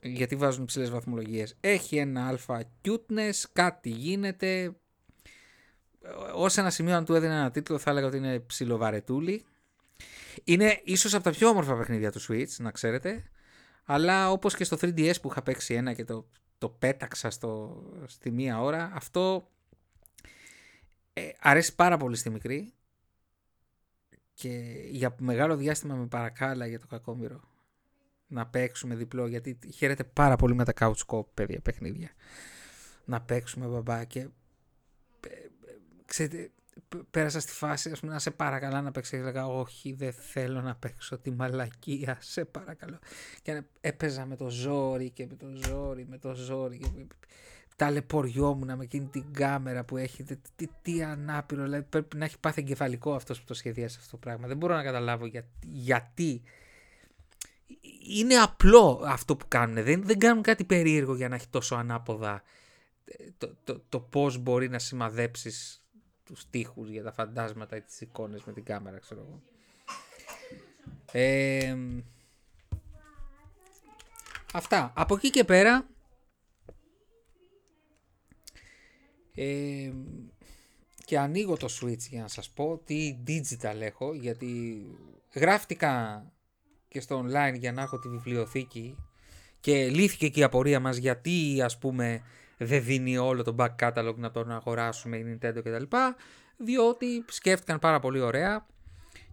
[0.00, 1.56] γιατί βάζουν υψηλές βαθμολογίες.
[1.60, 4.74] Έχει ένα αλφα cuteness, κάτι γίνεται.
[6.37, 9.44] Ω ένα σημείο αν του έδινε ένα τίτλο θα έλεγα ότι είναι ψιλοβαρετούλη.
[10.44, 13.24] Είναι ίσως από τα πιο όμορφα παιχνίδια του Switch, να ξέρετε.
[13.84, 16.26] Αλλά όπως και στο 3DS που είχα παίξει ένα και το,
[16.58, 19.48] το πέταξα στο, στη μία ώρα, αυτό
[21.16, 22.72] ε, αρέσει πάρα πολύ στη μικρή
[24.35, 24.48] και
[24.90, 27.40] για μεγάλο διάστημα με παρακάλα για το κακόμοιρο
[28.27, 32.11] να παίξουμε διπλό γιατί χαίρεται πάρα πολύ με τα couch co παιδιά παιχνίδια
[33.05, 34.29] να παίξουμε μπαμπά και ε,
[35.29, 35.48] ε,
[36.05, 36.50] ξέρετε
[37.11, 39.18] πέρασα στη φάση ας πούμε, να σε παρακαλά να παίξεις.
[39.18, 42.16] Έλεγα, Όχι, δεν θέλω να παίξω τη μαλακία.
[42.20, 42.98] Σε παρακαλώ.
[43.42, 46.79] Και έπαιζα με το ζόρι και με το ζόρι, με το ζόρι.
[46.79, 46.88] Και
[47.76, 50.22] ταλαιπωριόμουν με εκείνη την κάμερα που έχει.
[50.56, 51.62] Τι, τι, ανάπηρο.
[51.62, 54.46] Δηλαδή πρέπει να έχει πάθει εγκεφαλικό αυτός που το σχεδίασε αυτό το πράγμα.
[54.46, 56.42] Δεν μπορώ να καταλάβω γιατί.
[58.08, 59.84] Είναι απλό αυτό που κάνουν.
[59.84, 62.42] Δεν, δεν κάνουν κάτι περίεργο για να έχει τόσο ανάποδα
[63.04, 65.84] ε, το, το, το πώς μπορεί να σημαδέψεις
[66.24, 69.42] τους τοίχους για τα φαντάσματα ή τις εικόνες με την κάμερα, ξέρω εγώ.
[71.12, 71.76] Ε,
[74.52, 74.92] αυτά.
[74.96, 75.87] Από εκεί και πέρα
[79.34, 79.92] ε,
[81.04, 84.82] και ανοίγω το switch για να σας πω τι digital έχω γιατί
[85.34, 86.24] γράφτηκα
[86.88, 88.96] και στο online για να έχω τη βιβλιοθήκη
[89.60, 92.22] και λύθηκε και η απορία μας γιατί ας πούμε
[92.56, 95.96] δεν δίνει όλο το back catalog να τον αγοράσουμε η Nintendo κτλ.
[96.56, 98.66] Διότι σκέφτηκαν πάρα πολύ ωραία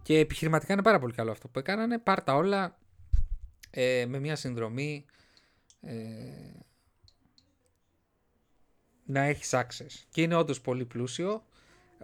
[0.02, 1.98] και επιχειρηματικά είναι πάρα πολύ καλό αυτό που έκανανε.
[1.98, 2.78] Πάρτα όλα
[3.70, 5.04] ε, με μια συνδρομή
[5.80, 5.94] ε,
[9.04, 10.04] να έχεις access.
[10.10, 11.44] Και είναι όντως πολύ πλούσιο.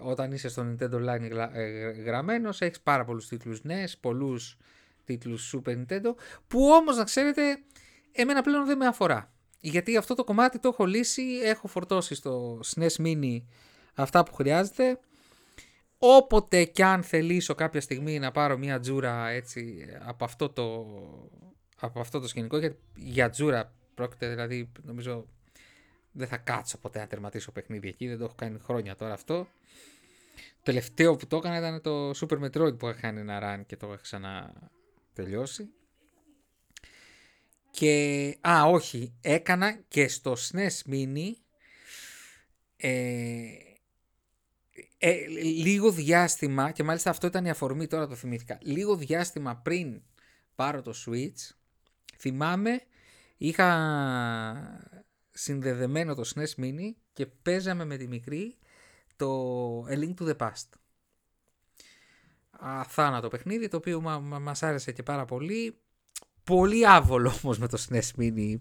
[0.00, 4.56] Όταν είσαι στο Nintendo Online ε, γραμμένος, έχεις πάρα πολλούς τίτλους NES, πολλούς
[5.04, 6.14] τίτλους Super Nintendo,
[6.46, 7.42] που όμως να ξέρετε,
[8.12, 9.32] εμένα πλέον δεν με αφορά.
[9.60, 13.42] Γιατί αυτό το κομμάτι το έχω λύσει, έχω φορτώσει στο SNES Mini
[13.94, 14.98] αυτά που χρειάζεται.
[15.98, 20.86] Όποτε και αν θελήσω κάποια στιγμή να πάρω μια τζούρα έτσι από αυτό το,
[21.80, 25.26] από αυτό το σκηνικό, γιατί για τζούρα πρόκειται δηλαδή νομίζω
[26.18, 29.48] δεν θα κάτσω ποτέ να τερματίσω παιχνίδι εκεί, δεν το έχω κάνει χρόνια τώρα αυτό.
[30.34, 33.76] Το τελευταίο που το έκανα ήταν το Super Metroid που είχα κάνει ένα run και
[33.76, 34.52] το έχω ξανά
[35.12, 35.68] τελειώσει.
[37.70, 41.30] Και, α, όχι, έκανα και στο SNES Mini
[42.76, 43.48] ε,
[44.98, 45.26] ε,
[45.62, 50.02] λίγο διάστημα, και μάλιστα αυτό ήταν η αφορμή τώρα το θυμήθηκα, λίγο διάστημα πριν
[50.54, 51.54] πάρω το Switch,
[52.18, 52.82] θυμάμαι
[53.36, 54.87] είχα
[55.38, 58.56] συνδεδεμένο το SNES Mini και παίζαμε με τη μικρή
[59.16, 60.68] το A Link to the Past.
[62.50, 65.78] Αθάνατο παιχνίδι το οποίο μα, μας άρεσε και πάρα πολύ.
[66.44, 68.54] Πολύ άβολο όμως με το SNES Mini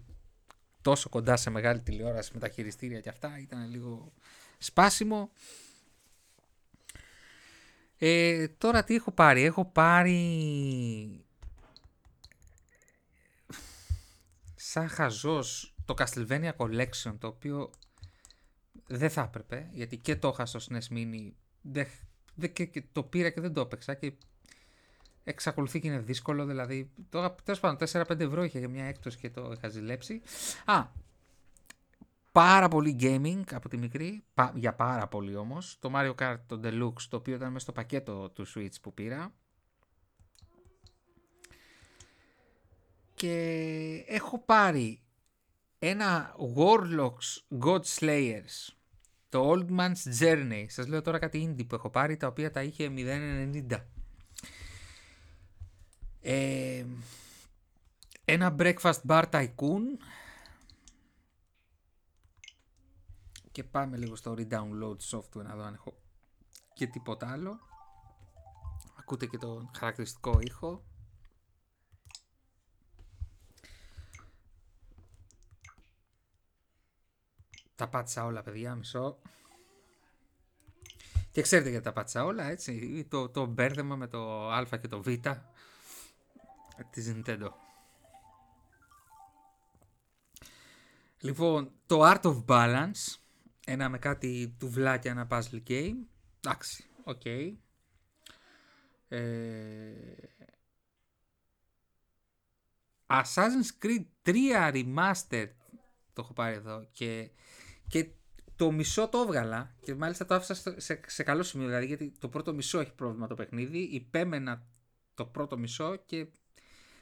[0.82, 3.38] τόσο κοντά σε μεγάλη τηλεόραση με τα χειριστήρια και αυτά.
[3.38, 4.12] Ήταν λίγο
[4.58, 5.30] σπάσιμο.
[7.98, 11.24] Ε, τώρα τι έχω πάρει; Έχω πάρει
[14.54, 17.70] σαν χαζός το Castlevania Collection το οποίο
[18.86, 21.30] δεν θα έπρεπε γιατί και το είχα στο SNES Mini
[22.52, 24.12] και, το πήρα και δεν το έπαιξα και
[25.24, 29.30] εξακολουθεί και είναι δύσκολο δηλαδή τώρα τέλος πάντων 4-5 ευρώ είχε για μια έκπτωση και
[29.30, 30.22] το είχα ζηλέψει.
[30.64, 30.86] Α
[32.32, 34.24] πάρα πολύ gaming από τη μικρή
[34.54, 35.76] για πάρα πολύ όμως.
[35.80, 39.34] Το Mario Kart το Deluxe το οποίο ήταν μέσα στο πακέτο του Switch που πήρα.
[43.14, 45.02] Και έχω πάρει
[45.78, 48.68] ένα Warlocks God Slayers.
[49.28, 50.64] Το Old Man's Journey.
[50.68, 53.80] Σας λέω τώρα κάτι indie που έχω πάρει τα οποία τα είχε 0.90
[56.20, 56.84] ε,
[58.24, 59.82] ένα Breakfast Bar Tycoon.
[63.52, 65.94] Και πάμε λίγο στο re-download software να δω αν έχω
[66.74, 67.58] και τίποτα άλλο.
[68.98, 70.87] Ακούτε και το χαρακτηριστικό ήχο
[77.78, 79.18] Τα πάτησα όλα, παιδιά, μισό.
[81.30, 83.06] Και ξέρετε γιατί τα πάτησα όλα, έτσι.
[83.10, 85.06] Το, το μπέρδεμα με το Α και το Β
[86.90, 87.48] της Nintendo.
[91.20, 93.16] Λοιπόν, το Art of Balance,
[93.66, 95.96] ένα με κάτι τουβλάκια, ένα puzzle game.
[96.40, 97.20] Εντάξει, OK.
[97.24, 97.52] Okay.
[99.08, 99.92] Ε...
[103.06, 105.50] Assassin's Creed 3 Remastered
[106.18, 107.30] το έχω πάρει εδώ και
[107.88, 108.10] και
[108.56, 111.66] το μισό το έβγαλα και μάλιστα το άφησα σε, σε καλό σημείο.
[111.66, 113.78] Δηλαδή γιατί το πρώτο μισό έχει πρόβλημα το παιχνίδι.
[113.78, 114.66] Υπέμενα
[115.14, 116.26] το πρώτο μισό και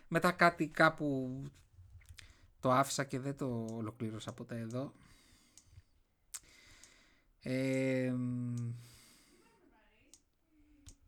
[0.09, 1.43] μετά κάτι κάπου
[2.61, 4.93] το άφησα και δεν το ολοκλήρωσα ποτέ εδώ.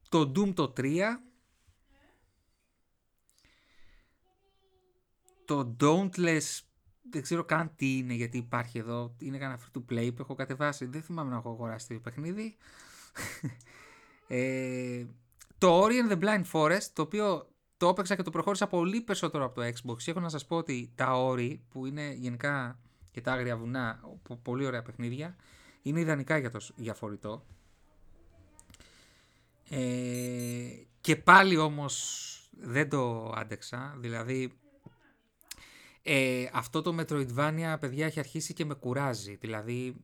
[0.08, 1.00] το Doom το 3
[5.44, 6.60] το Dauntless
[7.10, 9.14] δεν ξέρω καν τι είναι γιατί υπάρχει εδώ.
[9.18, 10.86] Είναι κανένα free to play που έχω κατεβάσει.
[10.86, 12.56] Δεν θυμάμαι να έχω αγοράσει το παιχνίδι.
[14.28, 15.04] ε,
[15.58, 19.44] το Ori and the Blind Forest, το οποίο το έπαιξα και το προχώρησα πολύ περισσότερο
[19.44, 19.96] από το Xbox.
[20.06, 22.78] Έχω να σας πω ότι τα Ori, που είναι γενικά
[23.10, 24.00] και τα άγρια βουνά,
[24.42, 25.36] πολύ ωραία παιχνίδια,
[25.82, 27.44] είναι ιδανικά για, το, για φορητό.
[29.70, 30.68] Ε,
[31.00, 34.58] και πάλι όμως δεν το άντεξα, δηλαδή
[36.10, 39.34] ε, αυτό το Metroidvania, παιδιά, έχει αρχίσει και με κουράζει.
[39.34, 39.94] Δηλαδή,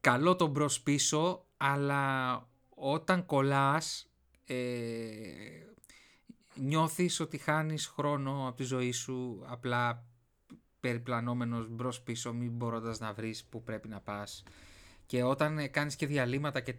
[0.00, 2.34] καλό το μπρος πίσω, αλλά
[2.68, 4.10] όταν κολλάς,
[4.46, 4.56] ε,
[6.54, 10.04] νιώθεις ότι χάνεις χρόνο από τη ζωή σου, απλά
[10.80, 14.42] περιπλανόμενος μπρος πίσω, μην μπορώντας να βρεις που πρέπει να πας.
[15.06, 16.74] Και όταν κάνεις και διαλύματα και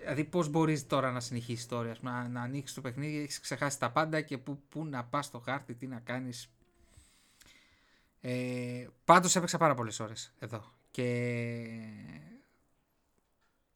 [0.00, 3.90] Δηλαδή, πώς μπορείς τώρα να συνεχίσεις τώρα, να, να ανοίξεις το παιχνίδι, έχεις ξεχάσει τα
[3.90, 6.50] πάντα και πού, πού να πας στο χάρτη, τι να κάνεις.
[8.20, 11.66] Ε, Πάντως έπαιξα πάρα πολλές ώρες εδώ και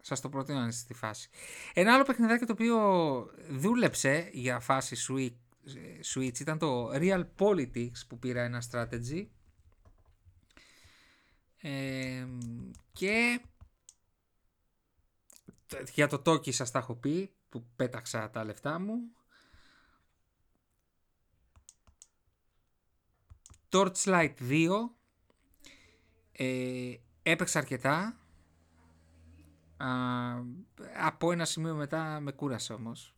[0.00, 1.28] σας το προτείνω να είστε στη φάση.
[1.74, 2.78] Ένα άλλο παιχνιδάκι το οποίο
[3.50, 4.96] δούλεψε για φάση
[6.14, 9.26] Switch ήταν το Real Politics που πήρα ένα strategy
[11.60, 12.26] ε,
[12.92, 13.40] και
[15.92, 18.98] για το Toki σας τα έχω πει που πέταξα τα λεφτά μου.
[23.68, 24.68] Torchlight 2
[26.32, 28.18] ε, έπαιξα αρκετά.
[30.96, 33.14] Από ένα σημείο μετά με κούρασε όμως.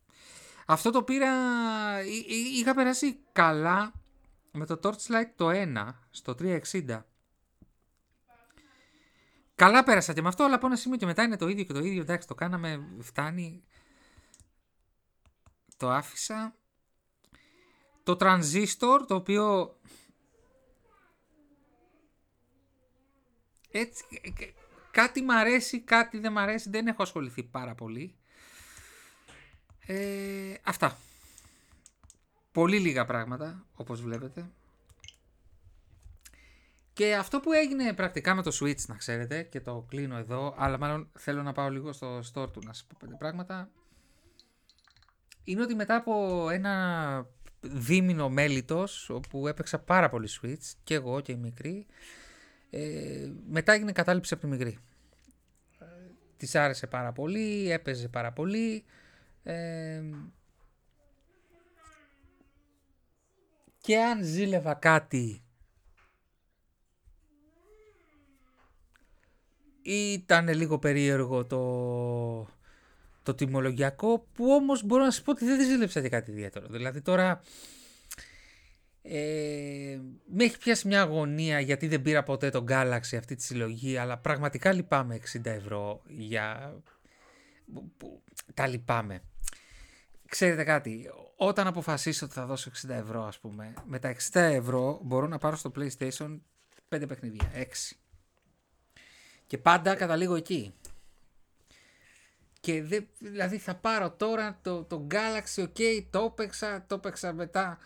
[0.66, 1.32] Αυτό το πήρα
[2.60, 3.92] είχα περάσει καλά
[4.52, 7.02] με το Torchlight το 1 στο 360
[9.56, 11.72] Καλά πέρασα και με αυτό, αλλά από ένα σημείο και μετά είναι το ίδιο και
[11.72, 12.00] το ίδιο.
[12.00, 13.64] Εντάξει, το κάναμε, φτάνει.
[15.76, 16.54] Το άφησα.
[18.02, 19.76] Το Transistor, το οποίο...
[23.70, 24.04] Έτσι,
[24.90, 28.16] κάτι μ' αρέσει, κάτι δεν μ' αρέσει, δεν έχω ασχοληθεί πάρα πολύ.
[29.86, 30.98] Ε, αυτά.
[32.52, 34.50] πολύ λίγα πράγματα, όπως βλέπετε.
[36.96, 40.78] Και αυτό που έγινε πρακτικά με το Switch, να ξέρετε, και το κλείνω εδώ, αλλά
[40.78, 43.70] μάλλον θέλω να πάω λίγο στο store του να σας πω πέντε πράγματα,
[45.44, 47.26] είναι ότι μετά από ένα
[47.60, 51.86] δίμηνο μέλητος, όπου έπαιξα πάρα πολύ Switch, και εγώ και η μικρή,
[52.70, 54.78] ε, μετά έγινε κατάληψη από τη μικρή.
[55.78, 55.84] Ε,
[56.36, 58.84] της άρεσε πάρα πολύ, έπαιζε πάρα πολύ,
[59.42, 60.02] ε,
[63.80, 65.40] και αν ζήλευα κάτι
[69.92, 72.48] ήταν λίγο περίεργο το,
[73.22, 76.66] το τιμολογιακό που όμως μπορώ να σας πω ότι δεν ζήλεψα για κάτι ιδιαίτερο.
[76.70, 77.42] Δηλαδή τώρα
[79.02, 83.96] ε, με έχει πιάσει μια αγωνία γιατί δεν πήρα ποτέ τον Galaxy αυτή τη συλλογή
[83.96, 86.74] αλλά πραγματικά λυπάμαι 60 ευρώ για...
[88.54, 89.22] Τα λυπάμαι.
[90.28, 95.00] Ξέρετε κάτι, όταν αποφασίσω ότι θα δώσω 60 ευρώ ας πούμε, με τα 60 ευρώ
[95.02, 96.38] μπορώ να πάρω στο PlayStation
[96.88, 97.60] 5 παιχνίδια, 6.
[99.46, 100.74] Και πάντα καταλήγω εκεί.
[102.60, 107.78] Και δε, δηλαδή θα πάρω τώρα το, το Galaxy, ok, το έπαιξα, το έπαιξα μετά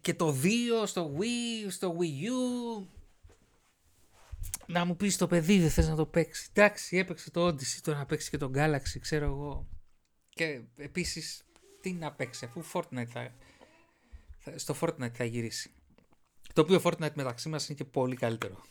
[0.00, 0.48] και το 2
[0.86, 2.86] στο Wii, στο Wii U.
[4.66, 6.48] Να μου πεις το παιδί δεν θες να το παίξει.
[6.54, 9.68] Εντάξει, έπαιξε το Odyssey, το να παίξει και το Galaxy, ξέρω εγώ.
[10.28, 11.44] Και επίσης,
[11.80, 13.34] τι να παίξει, αφού Fortnite θα,
[14.56, 15.70] στο Fortnite θα γυρίσει.
[16.52, 18.62] Το οποίο Fortnite μεταξύ μας είναι και πολύ καλύτερο.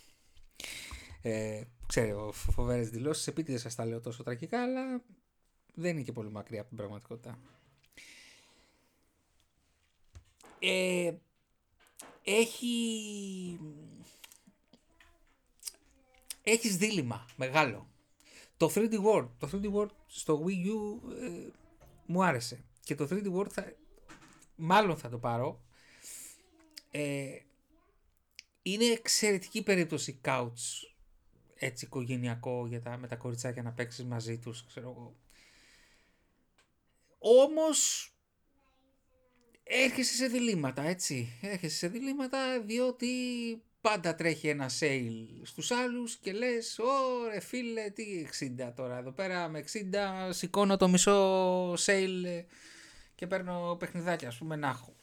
[1.21, 3.27] Ε, ξέρω, φοβερές δηλώσεις.
[3.27, 5.03] Επίτηδες σας τα λέω τόσο τραγικά, αλλά
[5.73, 7.39] δεν είναι και πολύ μακριά από την πραγματικότητα.
[10.59, 11.13] Ε,
[12.23, 13.59] έχει...
[16.43, 17.87] Έχεις δίλημα μεγάλο.
[18.57, 21.49] Το 3D World, το 3D World στο Wii U ε,
[22.05, 22.63] μου άρεσε.
[22.83, 23.73] Και το 3D World θα,
[24.55, 25.61] μάλλον θα το πάρω.
[26.91, 27.39] Ε,
[28.61, 30.89] είναι εξαιρετική περίπτωση couch
[31.59, 35.15] έτσι οικογενειακό για τα, με τα κοριτσάκια να παίξεις μαζί τους, ξέρω εγώ.
[37.17, 38.11] Όμως
[39.63, 41.39] έρχεσαι σε διλήμματα, έτσι.
[41.41, 43.07] Έρχεσαι σε διλήμματα διότι
[43.81, 48.27] πάντα τρέχει ένα sale στους άλλους και λες «Ωρε φίλε, τι
[48.59, 52.43] 60 τώρα, εδώ πέρα με 60 σηκώνω το μισό sale
[53.15, 54.98] και παίρνω παιχνιδάκια, ας πούμε, να έχω».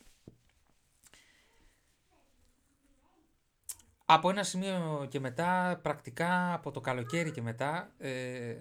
[4.09, 8.57] Από ένα σημείο και μετά, πρακτικά από το καλοκαίρι και μετά, ε,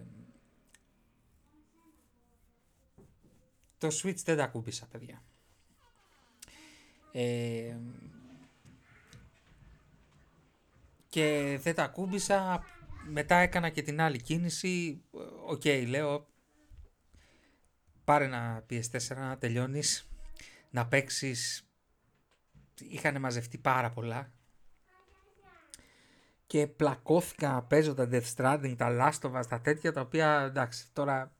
[3.77, 5.23] το Switch δεν τα ακούμπησα, παιδιά.
[7.11, 7.77] Ε,
[11.09, 12.63] και δεν τα ακούμπησα,
[13.07, 15.03] μετά έκανα και την άλλη κίνηση,
[15.45, 16.27] OK, okay, λέω,
[18.03, 20.07] πάρε ένα PS4 να τελειώνεις,
[20.69, 21.67] να παίξεις,
[22.79, 24.34] είχαν μαζευτεί πάρα πολλά,
[26.55, 31.35] και πλακώθηκα παίζοντα Death Stranding, τα Last of Us, τα τέτοια τα οποία εντάξει τώρα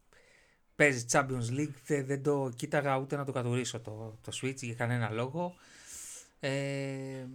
[0.76, 4.74] παίζει Champions League, δεν, δεν το κοίταγα ούτε να το κατουρίσω το, το Switch για
[4.74, 5.56] κανένα λόγο.
[6.40, 7.26] Ε,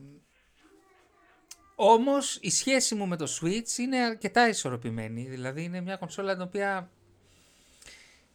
[1.74, 6.42] όμως η σχέση μου με το Switch είναι αρκετά ισορροπημένη, δηλαδή είναι μια κονσόλα την
[6.42, 6.90] οποία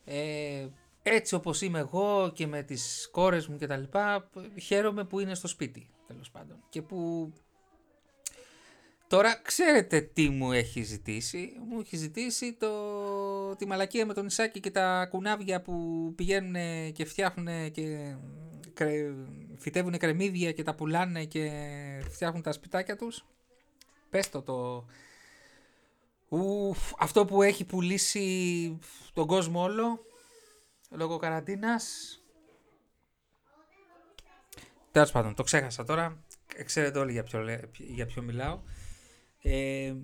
[0.05, 0.67] ε,
[1.03, 4.29] έτσι όπως είμαι εγώ και με τις κόρες μου και τα λοιπά,
[4.61, 7.31] χαίρομαι που είναι στο σπίτι τέλος πάντων και που
[9.07, 11.53] Τώρα ξέρετε τι μου έχει ζητήσει.
[11.67, 13.55] Μου έχει ζητήσει το...
[13.55, 16.55] τη μαλακία με τον Ισάκη και τα κουνάβια που πηγαίνουν
[16.93, 18.15] και φτιάχνουν και
[18.73, 19.13] κρε...
[19.57, 21.51] φυτεύουν κρεμμύδια και τα πουλάνε και
[22.09, 23.25] φτιάχνουν τα σπιτάκια τους.
[24.09, 24.85] Πες το το...
[26.29, 28.79] Ουφ, αυτό που έχει πουλήσει
[29.13, 30.05] τον κόσμο όλο
[30.89, 32.19] λόγω καραντίνας.
[34.91, 36.23] Τέλος πάντων, το ξέχασα τώρα.
[36.65, 37.45] Ξέρετε όλοι για ποιο,
[37.77, 38.59] για ποιο μιλάω.
[39.47, 39.95] Ε,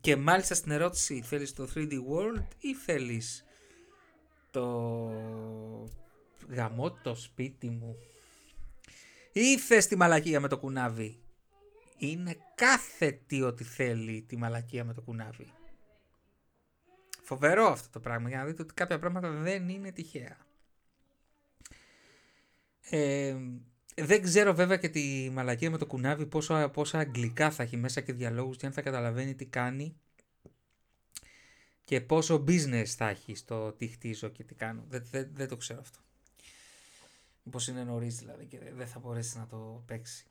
[0.00, 3.44] και μάλιστα στην ερώτηση θέλεις το 3D World ή θέλεις
[4.50, 4.64] το
[6.48, 7.96] γαμό το σπίτι μου;
[9.32, 11.20] Ή θες τη μαλακία με το κουνάβι;
[11.98, 15.52] Είναι κάθε τι ότι θέλει τη μαλακία με το κουνάβι.
[17.22, 20.36] Φοβερό αυτό το πράγμα για να δείτε ότι κάποια πράγματα δεν είναι τυχαία.
[22.90, 23.36] Ε,
[24.04, 28.00] δεν ξέρω βέβαια και τη μαλακία με το κουνάβι πόσο, πόσα αγγλικά θα έχει μέσα
[28.00, 29.96] και διαλόγους και αν θα καταλαβαίνει τι κάνει
[31.84, 34.84] και πόσο business θα έχει στο τι χτίζω και τι κάνω.
[34.88, 35.98] Δεν, δεν, δεν το ξέρω αυτό.
[37.50, 40.24] Πώς είναι νωρίς δηλαδή και δεν θα μπορέσει να το παίξει.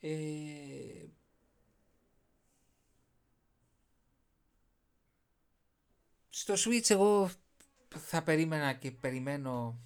[0.00, 1.06] Ε...
[6.30, 7.30] Στο Switch εγώ
[7.88, 9.80] θα περίμενα και περιμένω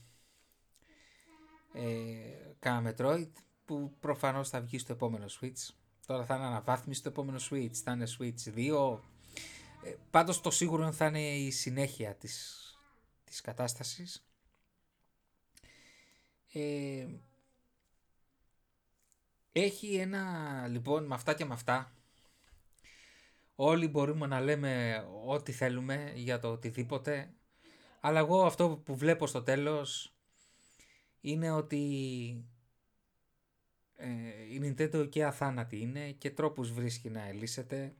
[1.75, 3.31] ε, κάνα Metroid
[3.65, 5.75] που προφανώς θα βγει στο επόμενο Switch.
[6.07, 8.99] Τώρα θα είναι αναβάθμιση στο επόμενο Switch, θα είναι Switch 2.
[9.85, 12.61] Ε, πάντως το σίγουρο θα είναι η συνέχεια της,
[13.25, 14.27] της κατάστασης.
[16.53, 17.07] Ε,
[19.53, 21.93] έχει ένα, λοιπόν, με αυτά και με αυτά,
[23.55, 27.35] όλοι μπορούμε να λέμε ό,τι θέλουμε για το οτιδήποτε,
[28.01, 30.14] αλλά εγώ αυτό που βλέπω στο τέλος
[31.25, 31.81] είναι ότι
[33.97, 34.09] ε,
[34.51, 37.95] η Nintendo και αθάνατη είναι και τρόπους βρίσκει να ελύσεται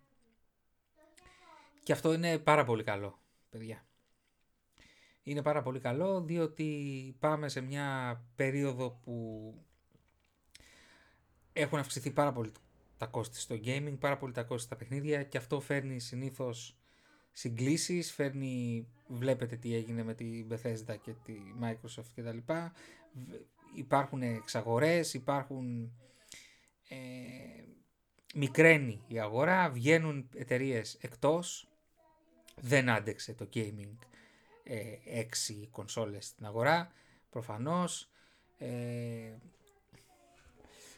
[1.83, 3.19] και αυτό είναι πάρα πολύ καλό,
[3.51, 3.85] παιδιά.
[5.23, 9.55] Είναι πάρα πολύ καλό διότι πάμε σε μια περίοδο που
[11.53, 12.53] έχουν αυξηθεί πάρα πολύ
[12.97, 16.77] τα κόστη στο gaming, πάρα πολύ τα κόστη στα παιχνίδια και αυτό φέρνει συνήθως
[17.33, 22.73] συγκλήσεις, φέρνει, βλέπετε τι έγινε με τη Bethesda και τη Microsoft και τα λοιπά,
[23.75, 25.93] υπάρχουν εξαγορές, υπάρχουν
[26.89, 26.97] ε,
[28.35, 31.69] μικραίνει η αγορά, βγαίνουν εταιρείες εκτός,
[32.61, 33.97] δεν άντεξε το gaming
[34.65, 36.93] ε, έξι κονσόλες στην αγορά,
[37.31, 38.11] προφανώς.
[38.59, 39.33] Ε,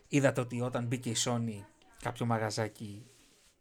[0.08, 1.64] είδατε ότι όταν μπήκε η Sony
[2.02, 3.06] κάποιο μαγαζάκι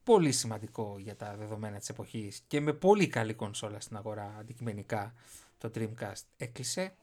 [0.04, 5.14] πολύ σημαντικό για τα δεδομένα της εποχής και με πολύ καλή κονσόλα στην αγορά αντικειμενικά
[5.58, 6.96] το Dreamcast έκλεισε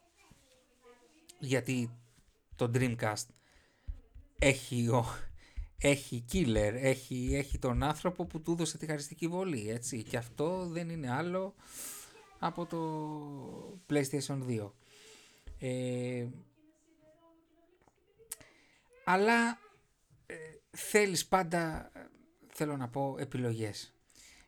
[1.43, 1.90] γιατί
[2.57, 3.26] το Dreamcast
[4.38, 5.07] έχει, ο,
[5.78, 10.66] έχει killer, έχει, έχει τον άνθρωπο που του έδωσε τη χαριστική βολή έτσι και αυτό
[10.66, 11.55] δεν είναι άλλο
[12.38, 14.70] από το PlayStation 2.
[15.59, 16.26] Ε,
[19.05, 19.59] αλλά
[20.26, 20.34] ε,
[20.70, 21.93] θέλεις πάντα,
[22.53, 23.95] θέλω να πω, επιλογές.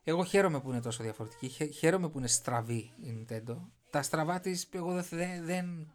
[0.04, 3.56] Εγώ χαίρομαι που είναι τόσο διαφορετική, χαίρομαι που είναι στραβή η Nintendo.
[3.90, 5.92] Τα στραβά της, εγώ δεν, δεν,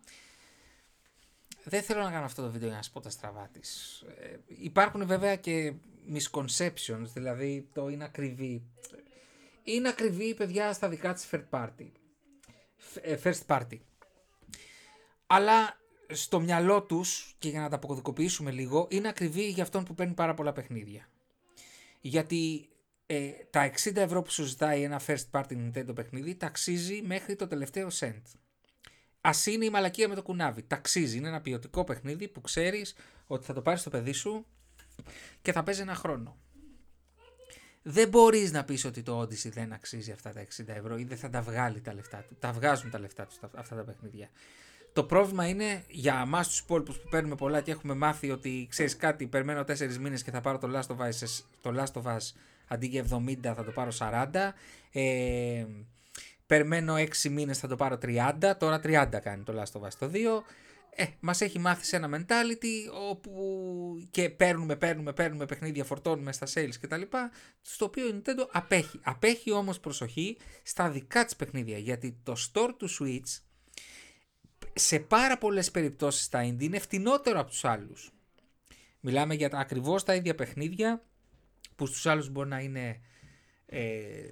[1.69, 4.01] δεν θέλω να κάνω αυτό το βίντεο για να σας πω τα στραβά της.
[4.19, 5.73] Ε, υπάρχουν βέβαια και
[6.13, 8.63] misconceptions, δηλαδή το είναι ακριβή
[9.63, 11.91] είναι ακριβή παιδιά στα δικά της first party.
[13.01, 13.77] Ε, first party.
[15.27, 15.77] Αλλά
[16.09, 20.13] στο μυαλό τους, και για να τα αποκωδικοποιήσουμε λίγο, είναι ακριβή για αυτόν που παίρνει
[20.13, 21.09] πάρα πολλά παιχνίδια.
[22.01, 22.69] Γιατί
[23.05, 27.47] ε, τα 60 ευρώ που σου ζητάει ένα first party Nintendo παιχνίδι ταξίζει μέχρι το
[27.47, 28.21] τελευταίο cent.
[29.21, 30.63] Α είναι η μαλακία με το κουνάβι.
[30.63, 31.17] Ταξίζει.
[31.17, 32.95] Είναι ένα ποιοτικό παιχνίδι που ξέρεις
[33.27, 34.45] ότι θα το πάρεις στο παιδί σου
[35.41, 36.37] και θα παίζει ένα χρόνο
[37.81, 41.17] δεν μπορείς να πεις ότι το Odyssey δεν αξίζει αυτά τα 60 ευρώ ή δεν
[41.17, 42.35] θα τα βγάλει τα λεφτά του.
[42.39, 44.29] Τα βγάζουν τα λεφτά τους αυτά τα παιχνίδια.
[44.93, 48.95] Το πρόβλημα είναι για εμάς τους υπόλοιπους που παίρνουμε πολλά και έχουμε μάθει ότι ξέρεις
[48.95, 52.31] κάτι, περιμένω 4 μήνες και θα πάρω το Last of Us, το Last of Us
[52.67, 54.53] αντί για 70 θα το πάρω 40.
[54.91, 55.65] Ε,
[56.49, 58.53] περιμένω 6 μήνες θα το πάρω 30.
[58.57, 60.17] Τώρα 30 κάνει το Last of Us το 2
[60.89, 66.47] ε, μας έχει μάθει σε ένα mentality όπου και παίρνουμε, παίρνουμε, παίρνουμε παιχνίδια, φορτώνουμε στα
[66.53, 67.01] sales κτλ.
[67.61, 68.99] Στο οποίο η Nintendo απέχει.
[69.03, 73.41] Απέχει όμως προσοχή στα δικά της παιχνίδια γιατί το store του Switch
[74.73, 78.11] σε πάρα πολλές περιπτώσεις στα indie είναι φτηνότερο από τους άλλους.
[78.99, 81.03] Μιλάμε για ακριβώς τα ίδια παιχνίδια
[81.75, 83.01] που στους άλλους μπορεί να είναι
[83.65, 84.27] ε,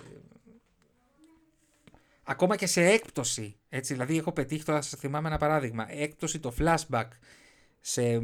[2.27, 3.55] ακόμα και σε έκπτωση.
[3.69, 7.07] Έτσι, δηλαδή έχω πετύχει, τώρα σας θυμάμαι ένα παράδειγμα, έκπτωση το flashback
[7.79, 8.21] σε,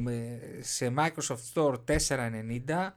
[0.59, 1.75] σε Microsoft Store
[2.67, 2.89] 490,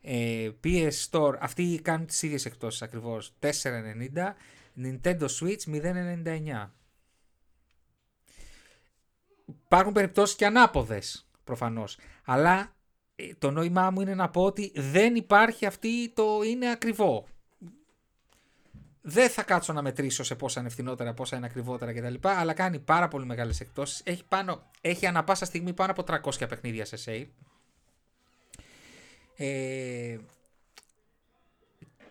[0.00, 4.36] ε, PS Store, αυτοί κάνουν τις ίδιες εκπτώσεις ακριβώς, 490,
[4.82, 6.70] Nintendo Switch 099.
[9.64, 12.74] Υπάρχουν περιπτώσεις και ανάποδες προφανώς, αλλά
[13.16, 17.26] ε, το νόημά μου είναι να πω ότι δεν υπάρχει αυτή το είναι ακριβό.
[19.08, 22.14] Δεν θα κάτσω να μετρήσω σε πόσα είναι φθηνότερα, πόσα είναι ακριβότερα κτλ.
[22.22, 24.02] Αλλά κάνει πάρα πολύ μεγάλες εκτόσει.
[24.06, 27.26] Έχει, πάνω, έχει ανα πάσα στιγμή πάνω από 300 παιχνίδια σε sale.
[29.36, 30.16] Ε,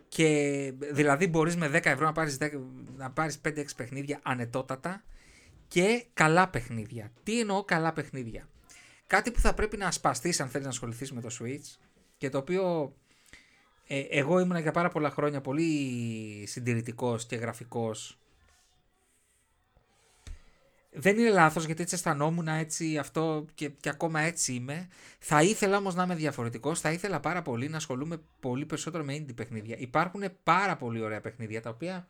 [0.07, 2.49] και δηλαδή μπορείς με 10 ευρώ να πάρεις, 10,
[2.97, 5.03] να πάρεις 5-6 παιχνίδια ανετότατα
[5.67, 7.11] και καλά παιχνίδια.
[7.23, 8.47] Τι εννοώ καλά παιχνίδια;
[9.07, 11.77] Κάτι που θα πρέπει να ασπαστείς αν θέλεις να ασχοληθείς με το Switch
[12.17, 12.93] και το οποίο
[13.87, 18.19] ε, εγώ ήμουν για πάρα πολλά χρόνια πολύ συντηρητικός και γραφικός.
[20.97, 24.87] Δεν είναι λάθος γιατί έτσι αισθανόμουν έτσι αυτό και, και ακόμα έτσι είμαι.
[25.19, 29.15] Θα ήθελα όμως να είμαι διαφορετικός, θα ήθελα πάρα πολύ να ασχολούμαι πολύ περισσότερο με
[29.15, 29.75] indie παιχνίδια.
[29.79, 32.07] Υπάρχουν πάρα πολύ ωραία παιχνίδια τα οποία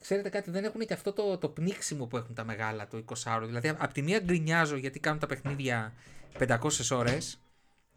[0.00, 3.42] ξέρετε κάτι, δεν έχουν και αυτό το, το πνίξιμο που έχουν τα μεγάλα, το 20
[3.46, 5.92] Δηλαδή, από τη μία γκρινιάζω γιατί κάνουν τα παιχνίδια
[6.38, 6.58] 500
[6.90, 7.40] ώρες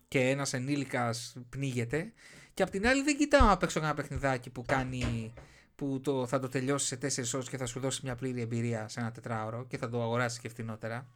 [0.08, 2.14] και ένας ενήλικας πνίγεται
[2.54, 5.34] και απ' την άλλη δεν κοιτάω να παίξω ένα παιχνιδάκι που κάνει,
[5.76, 8.88] που το, θα το τελειώσεις σε 4 ώρες και θα σου δώσει μια πλήρη εμπειρία
[8.88, 11.08] σε ένα τετράωρο και θα το αγοράσεις και φθηνότερα.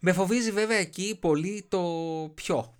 [0.00, 1.82] Με φοβίζει βέβαια εκεί πολύ το
[2.34, 2.78] πιο.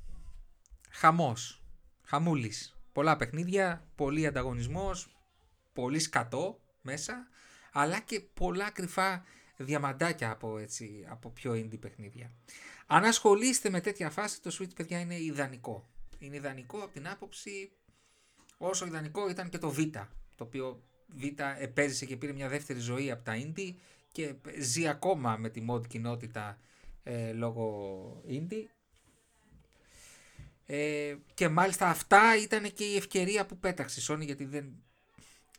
[0.91, 1.63] Χαμός.
[2.03, 2.77] Χαμούλης.
[2.93, 5.17] Πολλά παιχνίδια, πολύ ανταγωνισμός,
[5.73, 7.29] πολύ σκατό μέσα,
[7.73, 9.25] αλλά και πολλά κρυφά
[9.57, 12.33] διαμαντάκια από, έτσι, από πιο indie παιχνίδια.
[12.87, 15.85] Αν ασχολείστε με τέτοια φάση, το Switch, παιδιά, είναι ιδανικό.
[16.19, 17.73] Είναι ιδανικό από την άποψη
[18.59, 20.83] όσο ιδανικό ήταν και το Vita, το οποίο
[21.21, 23.75] Vita επέζησε και πήρε μια δεύτερη ζωή από τα indie
[24.13, 26.59] και ζει ακόμα με τη mod κοινότητα
[27.03, 28.65] ε, λόγω indie.
[30.67, 34.83] Ε, και μάλιστα αυτά ήταν και η ευκαιρία που πέταξε η Sony γιατί δεν,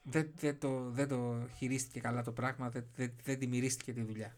[0.04, 4.02] δεν, δεν, το, δεν το χειρίστηκε καλά το πράγμα, δεν, δεν, δεν τη μυρίστηκε τη
[4.02, 4.36] δουλειά.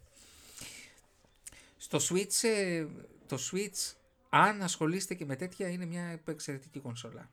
[1.77, 2.85] Στο Switch, ε,
[3.27, 3.93] το Switch,
[4.33, 7.29] αν ασχολείστε και με τέτοια, είναι μια εξαιρετική κονσόλα.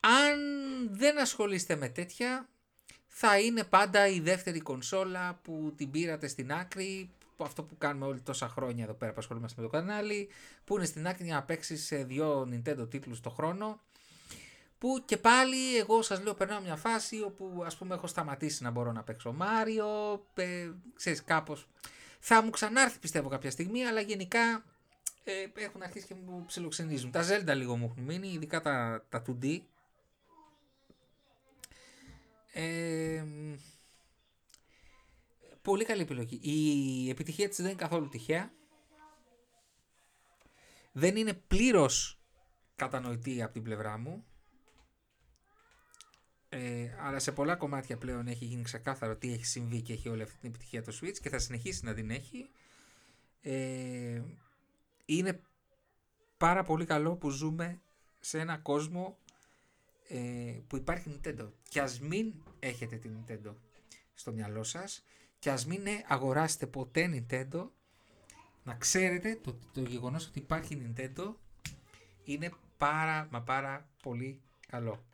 [0.00, 0.38] Αν
[0.90, 2.48] δεν ασχολείστε με τέτοια,
[3.06, 8.20] θα είναι πάντα η δεύτερη κονσόλα που την πήρατε στην άκρη, αυτό που κάνουμε όλοι
[8.20, 10.28] τόσα χρόνια εδώ πέρα που ασχολούμαστε με το κανάλι,
[10.64, 13.80] που είναι στην άκρη για να παίξει σε δύο Nintendo τίτλους το χρόνο,
[14.78, 18.70] που και πάλι εγώ σας λέω περνάω μια φάση όπου ας πούμε έχω σταματήσει να
[18.70, 19.86] μπορώ να παίξω Μάριο,
[20.34, 21.68] ε, ξέρεις κάπως,
[22.20, 24.64] θα μου ξανάρθει πιστεύω κάποια στιγμή, αλλά γενικά
[25.30, 27.10] ε, έχουν αρχίσει και μου ψιλοξενίζουν.
[27.10, 29.60] Τα Zelda λίγο μου έχουν μείνει, ειδικά τα, τα 2D,
[32.52, 33.24] ε,
[35.62, 36.40] πολύ καλή επιλογή.
[36.42, 38.52] Η επιτυχία της δεν είναι καθόλου τυχαία.
[40.92, 42.20] Δεν είναι πλήρως
[42.76, 44.24] κατανοητή από την πλευρά μου.
[46.48, 50.22] Ε, αλλά σε πολλά κομμάτια πλέον έχει γίνει ξεκάθαρο τι έχει συμβεί και έχει όλη
[50.22, 52.50] αυτή την επιτυχία το Switch και θα συνεχίσει να την έχει.
[53.40, 54.22] Ε,
[55.08, 55.40] είναι
[56.36, 57.80] πάρα πολύ καλό που ζούμε
[58.20, 59.18] σε ένα κόσμο
[60.08, 60.18] ε,
[60.66, 61.48] που υπάρχει Nintendo.
[61.68, 63.54] Και ας μην έχετε την Nintendo
[64.14, 65.04] στο μυαλό σας
[65.38, 67.68] και ας μην αγοράσετε ποτέ Nintendo
[68.64, 71.34] να ξέρετε το, το γεγονός ότι υπάρχει Nintendo
[72.24, 75.04] είναι πάρα μα πάρα πολύ καλό.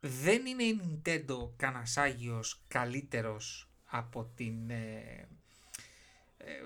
[0.00, 5.28] Δεν είναι η Nintendo κανένας Άγιος καλύτερος από την ε,
[6.36, 6.62] ε,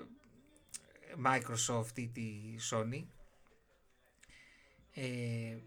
[1.25, 3.03] Microsoft ή τη Sony.
[4.93, 5.57] Ε,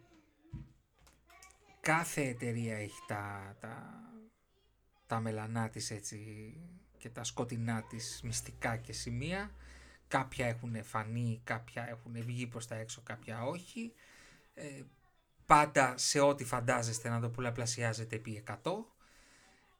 [1.80, 4.02] κάθε εταιρεία έχει τα, τα,
[5.06, 6.18] τα μελανά της έτσι
[6.98, 9.50] και τα σκοτεινά της μυστικά και σημεία.
[10.08, 13.92] Κάποια έχουν φανεί, κάποια έχουν βγει προς τα έξω, κάποια όχι.
[14.54, 14.82] Ε,
[15.46, 18.54] πάντα σε ό,τι φαντάζεστε να το πολλαπλασιάζετε επί 100.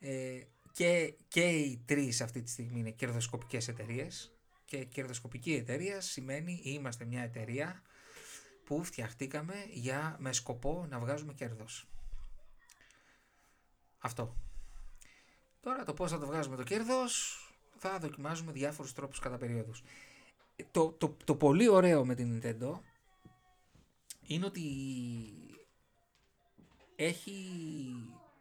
[0.01, 0.41] Ε,
[0.73, 4.38] και, και οι τρεις αυτή τη στιγμή είναι κερδοσκοπικές εταιρείες
[4.69, 7.83] και κερδοσκοπική εταιρεία σημαίνει είμαστε μια εταιρεία
[8.65, 11.89] που φτιαχτήκαμε για, με σκοπό να βγάζουμε κέρδος.
[13.99, 14.37] Αυτό.
[15.61, 17.43] Τώρα το πώς θα το βγάζουμε το κέρδος
[17.77, 19.83] θα δοκιμάζουμε διάφορους τρόπους κατά περίοδους.
[20.71, 22.81] Το, το, το πολύ ωραίο με την Nintendo
[24.27, 24.63] είναι ότι
[26.97, 27.35] έχει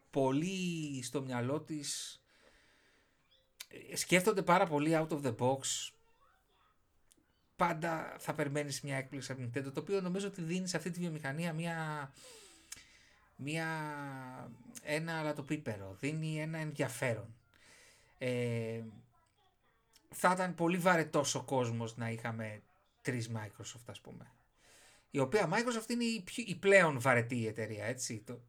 [0.09, 2.21] πολύ στο μυαλό της
[3.93, 5.59] σκέφτονται πάρα πολύ out of the box
[7.57, 10.91] πάντα θα περιμένεις μια έκπληξη από την Nintendo το οποίο νομίζω ότι δίνει σε αυτή
[10.91, 12.11] τη βιομηχανία μια
[13.37, 13.67] μια,
[14.83, 17.35] ένα αλατοπίπερο, δίνει ένα ενδιαφέρον.
[18.17, 18.81] Ε,
[20.09, 22.61] θα ήταν πολύ βαρετός ο κόσμος να είχαμε
[23.01, 24.31] τρεις Microsoft ας πούμε.
[25.11, 28.23] Η οποία Microsoft είναι η, η πλέον βαρετή εταιρεία, έτσι.
[28.25, 28.41] Το,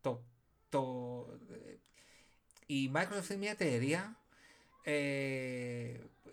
[0.00, 0.24] το,
[0.68, 0.82] το,
[2.66, 4.21] η Microsoft είναι μια εταιρεία
[4.82, 4.92] ε,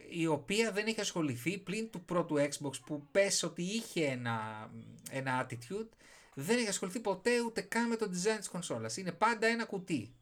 [0.09, 4.69] η οποία δεν έχει ασχοληθεί πλην του πρώτου Xbox που πες ότι είχε ένα,
[5.11, 5.87] ένα attitude
[6.33, 8.97] δεν έχει ασχοληθεί ποτέ ούτε καν με το design της κονσόλας.
[8.97, 10.13] Είναι πάντα ένα κουτί.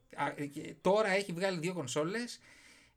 [0.81, 2.39] Τώρα έχει βγάλει δύο κονσόλες.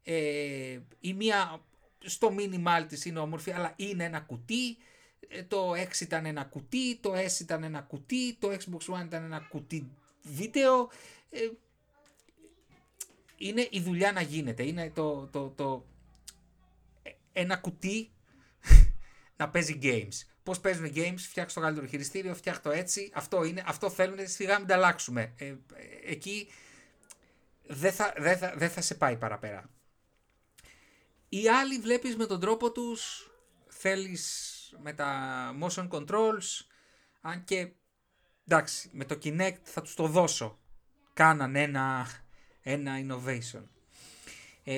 [0.03, 1.61] Ε, η μία
[2.05, 4.76] στο minimal της είναι όμορφη, αλλά είναι ένα κουτί.
[5.28, 9.24] Ε, το X ήταν ένα κουτί, το S ήταν ένα κουτί, το Xbox One ήταν
[9.24, 9.91] ένα κουτί
[10.22, 10.91] βίντεο.
[13.41, 14.66] Ε, είναι η δουλειά να γίνεται.
[14.66, 15.86] Είναι το, το, το
[17.03, 18.11] ε, ένα κουτί
[19.36, 20.26] να παίζει games.
[20.43, 23.11] Πώς παίζουν games, φτιάξω το καλύτερο χειριστήριο, φτιάξω το έτσι.
[23.14, 25.32] Αυτό είναι, αυτό θέλουν, σιγά μην τα αλλάξουμε.
[25.36, 25.55] Ε,
[26.07, 26.49] εκεί
[27.66, 29.70] δεν θα, δεν, θα, δεν θα σε πάει παραπέρα.
[31.28, 33.30] Οι άλλοι βλέπεις με τον τρόπο τους,
[33.68, 35.11] θέλεις με τα
[35.62, 36.66] motion controls,
[37.20, 37.72] αν και
[38.47, 40.59] εντάξει, με το Kinect θα τους το δώσω.
[41.12, 42.07] Κάναν ένα,
[42.63, 43.63] ένα innovation.
[44.65, 44.75] Ε,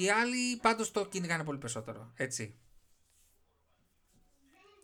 [0.00, 2.54] οι άλλοι πάντως το κυνηγάνε πολύ περισσότερο, έτσι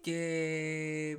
[0.06, 1.18] και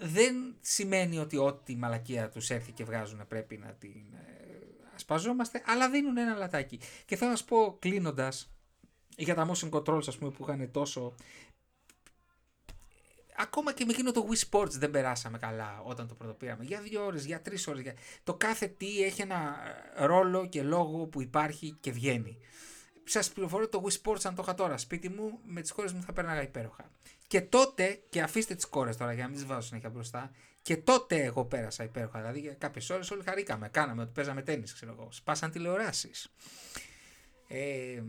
[0.00, 4.54] δεν σημαίνει ότι ό,τι μαλακία τους έρθει και βγάζουν πρέπει να την ε,
[4.94, 6.80] ασπαζόμαστε, αλλά δίνουν ένα λατάκι.
[7.04, 8.50] Και θέλω να σου πω κλείνοντας
[9.16, 11.14] για τα motion controls ας πούμε που είχαν τόσο
[13.36, 16.64] ακόμα και με εκείνο το Wii Sports δεν περάσαμε καλά όταν το πρωτοπήραμε.
[16.64, 17.82] Για δύο ώρες, για τρεις ώρες.
[17.82, 17.94] Για...
[18.24, 19.56] Το κάθε τι έχει ένα
[19.96, 22.38] ρόλο και λόγο που υπάρχει και βγαίνει.
[23.04, 26.02] Σας πληροφορώ το Wii Sports αν το είχα τώρα σπίτι μου, με τις κόρες μου
[26.02, 26.90] θα πέρναγα υπέροχα.
[27.26, 30.30] Και τότε, και αφήστε τις κόρες τώρα για να μην τις βάζω συνέχεια μπροστά,
[30.62, 32.18] και τότε εγώ πέρασα υπέροχα.
[32.18, 33.68] Δηλαδή για κάποιες ώρες όλοι χαρήκαμε.
[33.68, 35.08] Κάναμε ότι παίζαμε τέννη, ξέρω εγώ.
[35.12, 36.32] Σπάσαν τηλεοράσεις.
[37.48, 38.02] Ε,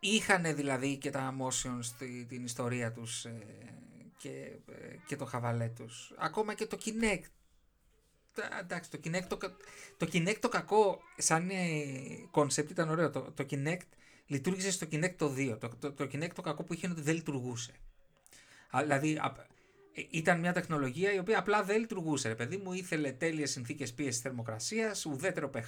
[0.00, 3.46] Είχαν δηλαδή και τα motion στην ιστορία τους ε,
[4.16, 6.12] και, ε, και το χαβαλέ τους.
[6.18, 7.28] Ακόμα και το Kinect.
[8.60, 9.36] Εντάξει, το Kinect το,
[9.96, 11.50] το, Kinect το κακό σαν
[12.30, 13.10] κονσεπτ ήταν ωραίο.
[13.10, 13.86] Το, το Kinect
[14.26, 15.56] λειτουργήσε στο Kinect το 2.
[15.60, 17.72] Το, το, το Kinect το κακό που είχε είναι ότι δεν λειτουργούσε.
[18.82, 19.20] Δηλαδή ε,
[20.10, 22.28] ήταν μια τεχνολογία η οποία απλά δεν λειτουργούσε.
[22.28, 25.60] Ρε παιδί μου ήθελε τέλειες συνθήκες πίεσης θερμοκρασίας, ουδέτερο pH,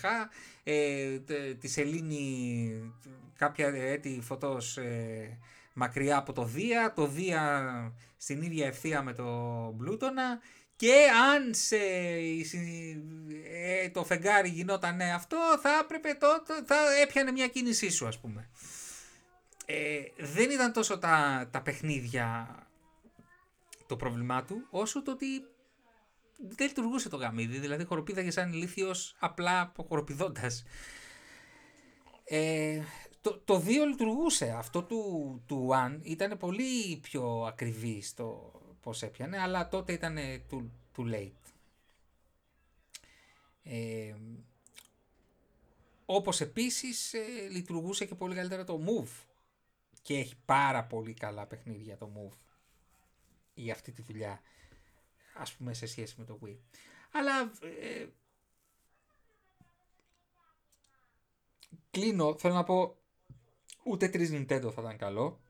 [0.63, 1.19] ε,
[1.61, 2.93] τη σελήνη
[3.37, 5.39] κάποια έτη φωτός ε,
[5.73, 7.73] μακριά από το Δία, το Δία
[8.17, 9.25] στην ίδια ευθεία με το
[9.77, 10.41] Μπλούτονα
[10.77, 10.95] και
[11.35, 11.77] αν σε,
[13.53, 16.27] ε, το φεγγάρι γινόταν αυτό θα έπρεπε το,
[16.67, 18.49] θα έπιανε μια κίνησή σου ας πούμε.
[19.67, 22.57] Ε, δεν ήταν τόσο τα, τα παιχνίδια
[23.93, 25.27] το πρόβλημά του, όσο το ότι
[26.49, 30.65] δεν λειτουργούσε το γαμίδι, δηλαδή χοροπίδαγε σαν ηλίθιος απλά αποχοροπηδώντας.
[32.25, 32.83] Ε,
[33.21, 39.39] το, το 2 λειτουργούσε, αυτό του, του One ήταν πολύ πιο ακριβή στο πώς έπιανε,
[39.39, 40.17] αλλά τότε ήταν
[40.51, 41.53] too, too late.
[43.63, 44.15] Ε,
[46.05, 49.27] όπως επίσης ε, λειτουργούσε και πολύ καλύτερα το Move
[50.03, 52.37] και έχει πάρα πολύ καλά παιχνίδια το Move
[53.55, 54.41] για αυτή τη δουλειά
[55.35, 56.57] ας πούμε σε σχέση με το Wii.
[57.13, 58.07] Αλλά ε,
[61.91, 62.97] κλείνω, θέλω να πω
[63.85, 65.41] ούτε τρεις Nintendo θα ήταν καλό,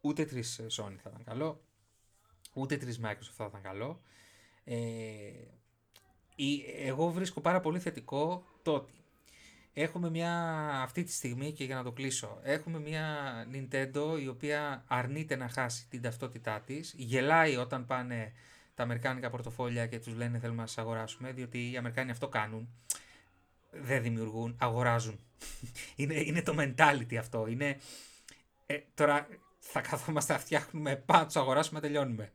[0.00, 1.64] ούτε τρεις Sony θα ήταν καλό,
[2.52, 4.02] ούτε τρεις Microsoft θα ήταν καλό.
[4.64, 5.32] Ε,
[6.76, 9.01] εγώ βρίσκω πάρα πολύ θετικό το ότι
[9.72, 10.32] έχουμε μια,
[10.82, 13.06] αυτή τη στιγμή και για να το κλείσω, έχουμε μια
[13.52, 18.32] Nintendo η οποία αρνείται να χάσει την ταυτότητά της, γελάει όταν πάνε
[18.74, 22.68] τα αμερικάνικα πορτοφόλια και τους λένε θέλουμε να σας αγοράσουμε, διότι οι Αμερικάνοι αυτό κάνουν,
[23.70, 25.18] δεν δημιουργούν, αγοράζουν.
[25.96, 27.78] είναι, είναι το mentality αυτό, είναι,
[28.66, 32.30] ε, τώρα θα καθόμαστε να φτιάχνουμε, πάντα τους αγοράσουμε, τελειώνουμε.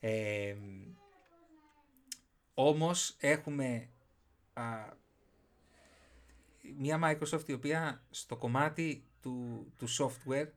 [0.00, 0.54] Ε,
[2.54, 3.88] όμως έχουμε
[6.78, 10.48] μια Microsoft η οποία στο κομμάτι του, του software,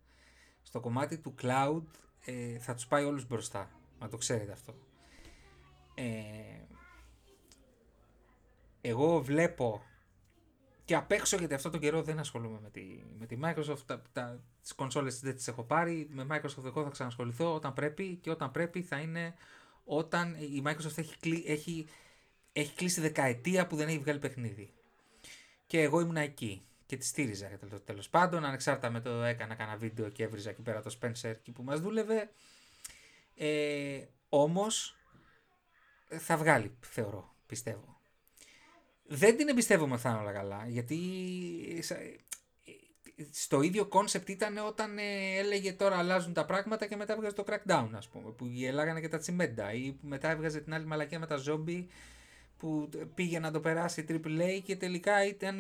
[0.62, 1.84] στο κομμάτι του cloud
[2.26, 3.72] ε, θα τους πάει όλους μπροστά.
[4.00, 4.76] Να το ξέρετε αυτό.
[5.96, 6.04] Ε,
[8.82, 9.82] εγώ βλέπω
[10.86, 14.02] και απ' έξω γιατί αυτό το καιρό δεν ασχολούμαι με τη, με τη Microsoft, τα,
[14.14, 18.30] τα, τις κονσόλες δεν τις έχω πάρει, με Microsoft εγώ θα ξανασχοληθώ όταν πρέπει και
[18.30, 19.34] όταν πρέπει θα είναι
[19.84, 21.88] όταν η Microsoft έχει, έχει,
[22.54, 24.74] έχει κλείσει δεκαετία που δεν έχει βγάλει παιχνίδι.
[25.74, 27.50] Και εγώ ήμουν εκεί και τη στήριζα
[27.86, 31.52] τέλος πάντων, ανεξάρτητα με το έκανα κάνα βίντεο και έβριζα εκεί πέρα το Spencer εκεί
[31.52, 32.30] που μας δούλευε.
[33.36, 34.96] Ε, όμως
[36.08, 38.02] θα βγάλει, θεωρώ, πιστεύω.
[39.04, 41.00] Δεν την εμπιστεύομαι θα όλα καλά, γιατί
[43.32, 47.46] στο ίδιο concept ήταν όταν ε, έλεγε τώρα αλλάζουν τα πράγματα και μετά έβγαζε το
[47.48, 51.28] Crackdown, ας πούμε, που γελάγανε και τα τσιμέντα ή μετά έβγαζε την άλλη μαλακία με
[51.28, 51.86] τα zombie
[52.64, 55.60] που πήγε να το περάσει AAA και τελικά ήταν,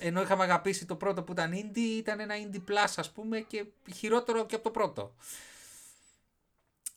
[0.00, 3.64] ενώ είχαμε αγαπήσει το πρώτο που ήταν indie, ήταν ένα indie plus ας πούμε και
[3.94, 5.14] χειρότερο και από το πρώτο.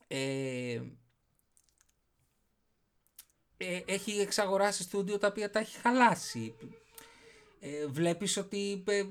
[0.08, 0.82] Ε,
[3.58, 6.56] ε, έχει εξαγοράσει στούντιο τα οποία τα έχει χαλάσει.
[7.60, 9.04] Ε, βλέπεις ότι ε,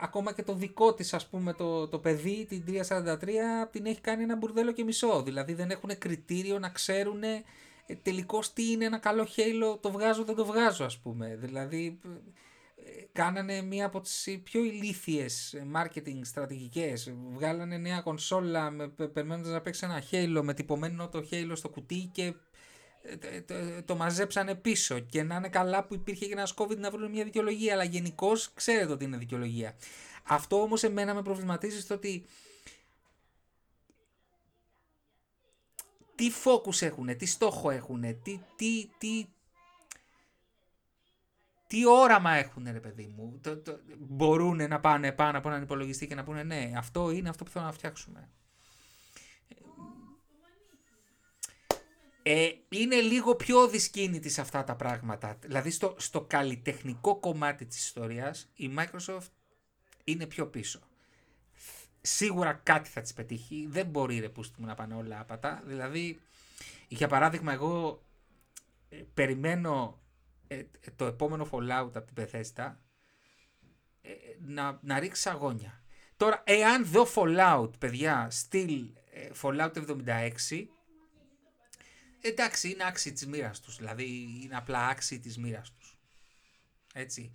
[0.00, 3.26] ακόμα και το δικό της ας πούμε το, το παιδί, την 343,
[3.70, 5.22] την έχει κάνει ένα μπουρδέλο και μισό.
[5.22, 7.22] Δηλαδή δεν έχουν κριτήριο να ξέρουν
[7.88, 11.36] ε, τελικώς τι είναι ένα καλό Halo, το βγάζω δεν το βγάζω ας πούμε.
[11.36, 11.98] Δηλαδή
[12.76, 17.14] ε, κάνανε μία από τις πιο ηλίθιες marketing στρατηγικές.
[17.30, 22.10] Βγάλανε νέα κονσόλα με, περιμένοντας να παίξει ένα Halo με τυπωμένο το Halo στο κουτί
[22.12, 22.34] και
[23.02, 26.90] ε, το, το μαζέψανε πίσω και να είναι καλά που υπήρχε και ένας COVID να
[26.90, 29.76] βρουν μια δικαιολογία αλλά γενικώς ξέρετε ότι είναι δικαιολογία.
[30.22, 32.24] Αυτό όμως εμένα με προβληματίζει στο ότι
[36.18, 39.26] τι focus έχουν, τι στόχο έχουν, τι, τι, τι,
[41.66, 43.38] τι όραμα έχουν ρε παιδί μου.
[43.42, 47.28] Το, το, μπορούν να πάνε πάνω από έναν υπολογιστή και να πούνε ναι αυτό είναι
[47.28, 48.28] αυτό που θέλω να φτιάξουμε.
[52.22, 55.38] Ε, είναι λίγο πιο δυσκίνητη σε αυτά τα πράγματα.
[55.40, 59.30] Δηλαδή στο, στο καλλιτεχνικό κομμάτι της ιστορίας η Microsoft
[60.04, 60.87] είναι πιο πίσω.
[62.10, 63.66] Σίγουρα κάτι θα της πετύχει.
[63.70, 65.62] Δεν μπορεί ρε πούστη μου να πάνε όλα άπατα.
[65.64, 66.20] Δηλαδή,
[66.88, 68.02] για παράδειγμα, εγώ
[68.88, 70.00] ε, περιμένω
[70.46, 70.62] ε,
[70.96, 72.74] το επόμενο Fallout από την Bethesda
[74.00, 75.82] ε, να, να ρίξει αγώνια.
[76.16, 78.86] Τώρα, εάν δω Fallout, παιδιά, στυλ
[79.42, 79.72] Fallout
[80.06, 80.66] 76,
[82.20, 83.76] εντάξει, είναι άξιοι της μοίρας τους.
[83.76, 85.98] Δηλαδή, είναι απλά άξιοι της μοίρας τους.
[86.94, 87.32] Έτσι.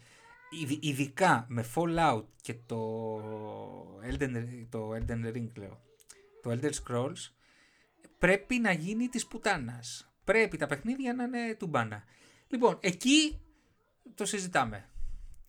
[0.79, 3.15] Ειδικά με Fallout και το
[4.11, 5.81] Elden, το Elden Ring, λέω,
[6.41, 7.31] το Elder Scrolls,
[8.19, 10.13] πρέπει να γίνει της πουτάνας.
[10.23, 12.03] Πρέπει τα παιχνίδια να είναι τουμπάνα.
[12.47, 13.41] Λοιπόν, εκεί
[14.15, 14.89] το συζητάμε.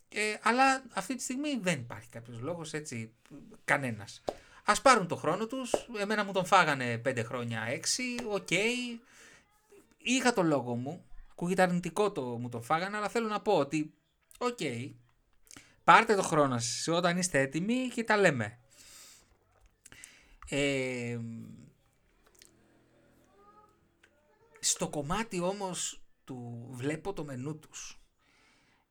[0.09, 3.15] Ε, αλλά αυτή τη στιγμή δεν υπάρχει κάποιος λόγος, έτσι,
[3.65, 4.23] κανένας.
[4.65, 8.47] Ας πάρουν το χρόνο τους, εμένα μου τον φάγανε 5 χρόνια, 6, OK.
[8.51, 8.99] Okay.
[9.99, 13.95] Είχα το λόγο μου, ακούγεται αρνητικό το μου τον φάγανε, αλλά θέλω να πω ότι,
[14.39, 14.93] OK, okay,
[15.85, 18.59] πάρτε το χρόνο σας όταν είστε έτοιμοι και τα λέμε.
[20.49, 21.19] Ε,
[24.61, 27.99] στο κομμάτι όμως του βλέπω το μενού τους.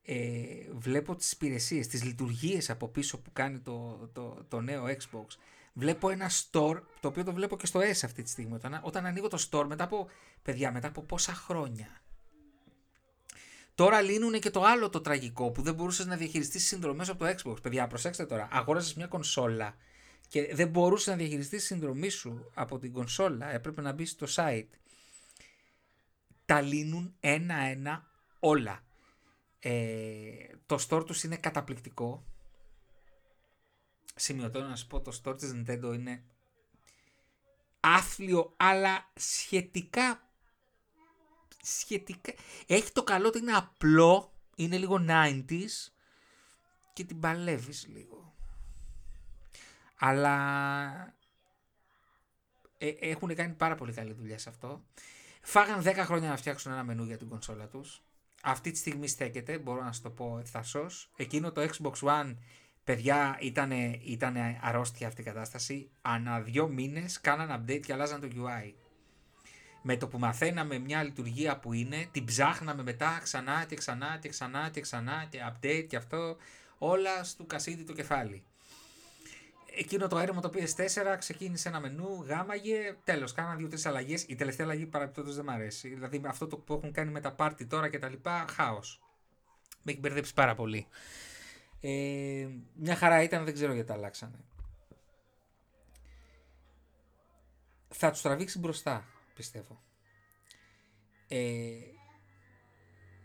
[0.05, 5.25] Ε, βλέπω τις υπηρεσίες, τις λειτουργίες από πίσω που κάνει το, το, το νέο Xbox.
[5.73, 8.53] Βλέπω ένα store, το οποίο το βλέπω και στο S αυτή τη στιγμή.
[8.53, 10.09] Όταν, όταν ανοίγω το store μετά από,
[10.41, 12.02] παιδιά, μετά από πόσα χρόνια.
[13.75, 17.35] Τώρα λύνουν και το άλλο το τραγικό που δεν μπορούσες να διαχειριστείς συνδρομές από το
[17.37, 17.61] Xbox.
[17.61, 18.47] Παιδιά, προσέξτε τώρα.
[18.51, 19.75] Αγόρασες μια κονσόλα
[20.27, 23.51] και δεν μπορούσες να διαχειριστείς τη συνδρομή σου από την κονσόλα.
[23.51, 24.67] Έπρεπε να μπεις στο site
[26.45, 28.07] τα λύνουν ένα-ένα
[28.39, 28.83] όλα.
[29.59, 32.23] Ε, το store τους είναι καταπληκτικό.
[34.15, 36.23] Σημειωτώ να σας πω, το store της Nintendo είναι
[37.79, 40.27] άθλιο, αλλά σχετικά,
[41.63, 42.33] σχετικά...
[42.67, 45.91] Έχει το καλό ότι είναι απλό, είναι λίγο 90s
[46.93, 48.33] και την παλεύεις λίγο.
[49.99, 51.15] Αλλά
[52.77, 54.83] ε, έχουν κάνει πάρα πολύ καλή δουλειά σε αυτό.
[55.41, 58.01] Φάγαν 10 χρόνια να φτιάξουν ένα μενού για την κονσόλα τους.
[58.43, 60.85] Αυτή τη στιγμή στέκεται, μπορώ να σου το πω ευθασώ.
[61.15, 62.35] Εκείνο το Xbox One,
[62.83, 65.89] παιδιά, ήταν ήτανε αρρώστια αυτή η κατάσταση.
[66.01, 68.73] Ανά δύο μήνες κάναν update και αλλάζαν το UI.
[69.85, 74.29] Με το που μαθαίναμε μια λειτουργία που είναι, την ψάχναμε μετά ξανά και ξανά και
[74.29, 76.37] ξανά και ξανά και update και αυτό.
[76.77, 78.43] Όλα στο κασίδι το κεφάλι
[79.75, 83.31] εκείνο το έρευνα το PS4 ξεκίνησε ένα μενού, γάμαγε, τέλος.
[83.31, 84.23] Κάναν δύο-τρει αλλαγές.
[84.27, 85.89] Η τελευταία αλλαγή παραπτώτως δεν μ' αρέσει.
[85.89, 89.01] Δηλαδή αυτό το που έχουν κάνει με τα πάρτι τώρα και τα λοιπά, χάος.
[89.83, 90.87] Με έχει μπερδέψει πάρα πολύ.
[91.81, 94.39] Ε, μια χαρά ήταν, δεν ξέρω γιατί τα αλλάξανε.
[97.95, 99.83] Θα τους τραβήξει μπροστά, πιστεύω.
[101.27, 101.71] Ε,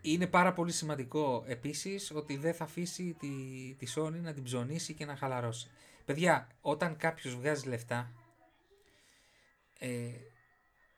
[0.01, 3.27] είναι πάρα πολύ σημαντικό επίσης ότι δεν θα αφήσει τη,
[3.77, 5.69] τη Sony να την ψωνίσει και να χαλαρώσει.
[6.05, 8.11] Παιδιά, όταν κάποιος βγάζει λεφτά
[9.79, 10.11] ε,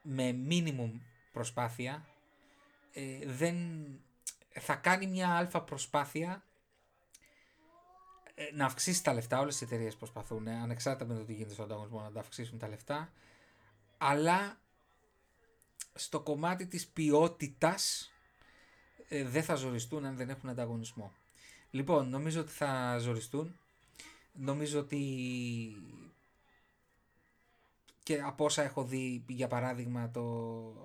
[0.01, 0.91] με minimum
[1.31, 2.05] προσπάθεια
[2.93, 3.55] ε, δεν
[4.59, 6.43] θα κάνει μια αλφα προσπάθεια
[8.35, 9.39] ε, να αυξήσει τα λεφτά.
[9.39, 12.57] Όλες οι εταιρείες προσπαθούν, ε, ανεξάρτητα με το τι γίνεται στον ανταγωνισμό, να τα αυξήσουν
[12.57, 13.11] τα λεφτά.
[13.97, 14.60] Αλλά
[15.93, 18.11] στο κομμάτι της ποιότητας
[19.09, 21.13] δεν θα ζοριστούν αν δεν έχουν ανταγωνισμό.
[21.71, 23.55] Λοιπόν, νομίζω ότι θα ζοριστούν
[24.33, 25.01] νομίζω ότι
[28.03, 30.21] και από όσα έχω δει για παράδειγμα το,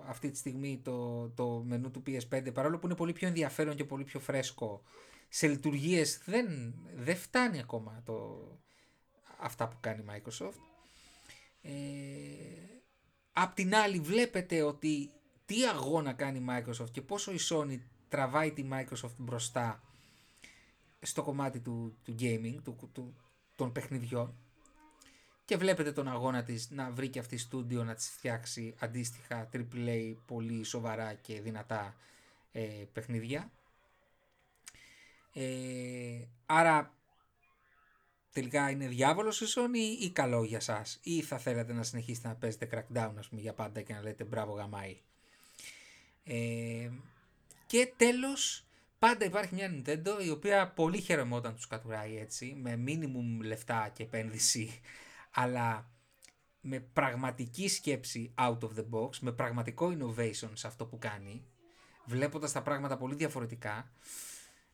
[0.07, 3.85] αυτή τη στιγμή το, το μενού του PS5 παρόλο που είναι πολύ πιο ενδιαφέρον και
[3.85, 4.83] πολύ πιο φρέσκο
[5.29, 8.47] σε λειτουργίες δεν, δεν φτάνει ακόμα το,
[9.39, 10.61] αυτά που κάνει η Microsoft
[11.63, 11.71] ε,
[13.39, 15.11] απ' την άλλη βλέπετε ότι
[15.47, 17.79] τι αγώνα κάνει η Microsoft και πόσο η Sony
[18.09, 19.83] τραβάει τη Microsoft μπροστά
[21.01, 23.17] στο κομμάτι του, του gaming, του, του,
[23.57, 24.35] των παιχνιδιών
[25.45, 30.15] και βλέπετε τον αγώνα της να βρει και αυτή στούντιο να της φτιάξει αντίστοιχα AAA
[30.27, 31.95] πολύ σοβαρά και δυνατά
[32.53, 33.51] ε, παιχνίδια.
[35.33, 36.95] Ε, άρα
[38.37, 42.35] τελικά είναι διάβολος η Sony ή καλό για σας; Ή θα θέλατε να συνεχίσετε να
[42.35, 44.97] παίζετε crackdown ας πούμε για πάντα και να λέτε μπράβο γαμάι.
[46.25, 46.91] Ε,
[47.67, 48.67] και τέλος
[48.99, 53.91] Πάντα υπάρχει μια Nintendo η οποία πολύ χαίρομαι όταν τους κατουράει έτσι, με minimum λεφτά
[53.93, 54.81] και επένδυση,
[55.41, 55.91] αλλά
[56.61, 61.45] με πραγματική σκέψη out of the box, με πραγματικό innovation σε αυτό που κάνει,
[62.05, 63.91] βλέποντας τα πράγματα πολύ διαφορετικά,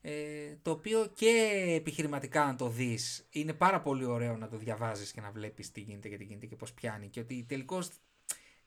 [0.04, 5.12] ε, το οποίο και επιχειρηματικά αν το δεις, είναι πάρα πολύ ωραίο να το διαβάζεις
[5.12, 7.90] και να βλέπεις τι γίνεται και τι γίνεται και πώς πιάνει και ότι τελικώς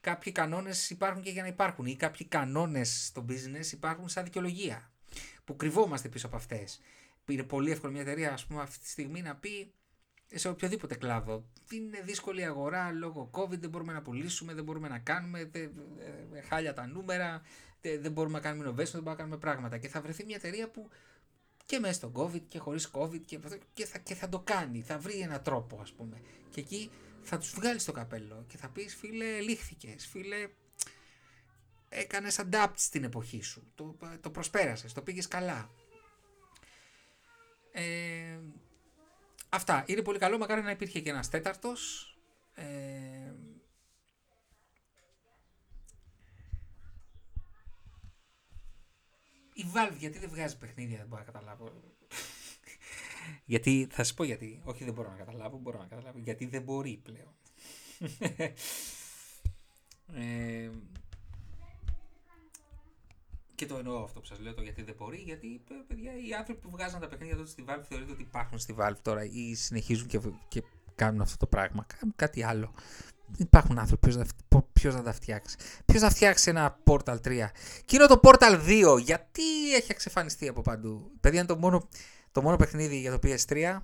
[0.01, 4.91] κάποιοι κανόνες υπάρχουν και για να υπάρχουν ή κάποιοι κανόνες στο business υπάρχουν σαν δικαιολογία
[5.43, 6.81] που κρυβόμαστε πίσω από αυτές.
[7.27, 9.73] Είναι πολύ εύκολο μια εταιρεία ας πούμε αυτή τη στιγμή να πει
[10.33, 11.45] σε οποιοδήποτε κλάδο.
[11.71, 15.71] Είναι δύσκολη αγορά λόγω COVID, δεν μπορούμε να πουλήσουμε, δεν μπορούμε να κάνουμε, δεν,
[16.33, 17.41] ε, χάλια τα νούμερα,
[17.81, 19.77] δεν μπορούμε να κάνουμε innovation, δεν μπορούμε να κάνουμε πράγματα.
[19.77, 20.89] Και θα βρεθεί μια εταιρεία που
[21.65, 23.39] και μέσα στο COVID και χωρίς COVID και,
[23.73, 26.21] και, θα, και θα το κάνει, θα βρει έναν τρόπο ας πούμε.
[26.49, 26.91] Και εκεί
[27.21, 30.49] θα τους βγάλεις το καπέλο και θα πεις φίλε λήχθηκες, φίλε
[31.89, 35.69] έκανες adapt στην εποχή σου, το, το προσπέρασες, το πήγες καλά.
[37.71, 38.39] Ε,
[39.49, 42.09] αυτά, είναι πολύ καλό, μακάρι να υπήρχε και ένας τέταρτος.
[42.53, 43.24] Ε,
[49.57, 51.71] η Valve γιατί δεν βγάζει παιχνίδια, δεν μπορώ να καταλάβω.
[53.53, 56.61] γιατί, θα σου πω γιατί, όχι δεν μπορώ να καταλάβω, μπορώ να καταλάβω, γιατί δεν
[56.61, 57.33] μπορεί πλέον.
[60.23, 60.69] ε,
[63.55, 66.61] και το εννοώ αυτό που σας λέω, το γιατί δεν μπορεί, γιατί παιδιά, οι άνθρωποι
[66.61, 70.07] που βγάζαν τα παιχνίδια τότε στη Valve θεωρείται ότι υπάρχουν στη Valve τώρα ή συνεχίζουν
[70.07, 70.63] και, και
[70.95, 71.85] κάνουν αυτό το πράγμα.
[71.97, 72.73] Κάνουν κάτι άλλο.
[73.27, 74.11] Δεν υπάρχουν άνθρωποι.
[74.85, 75.55] Ποιος θα τα φτιάξει.
[75.85, 77.49] Ποιος θα φτιάξει ένα Portal 3.
[77.85, 78.99] Και είναι το Portal 2.
[78.99, 81.11] Γιατί έχει εξαφανιστεί από παντού.
[81.19, 81.87] Παιδιά είναι το μόνο,
[82.31, 83.81] το μόνο παιχνίδι για το PS3.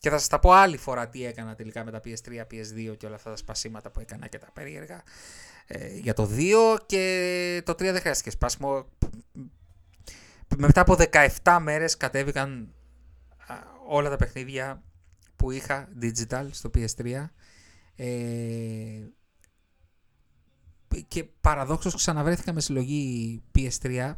[0.00, 3.06] Και θα σας τα πω άλλη φορά τι έκανα τελικά με τα PS3, PS2 και
[3.06, 5.02] όλα αυτά τα σπασίματα που έκανα και τα περίεργα.
[5.66, 8.86] Ε, για το 2 και το 3 δεν χρειάστηκε σπάσιμο.
[10.56, 10.96] Μετά από
[11.42, 12.74] 17 μέρες κατέβηκαν
[13.88, 14.82] όλα τα παιχνίδια
[15.36, 17.26] που είχα digital στο PS3
[17.96, 18.06] ε,
[21.08, 24.14] και παραδόξως ξαναβρέθηκα με συλλογή PS3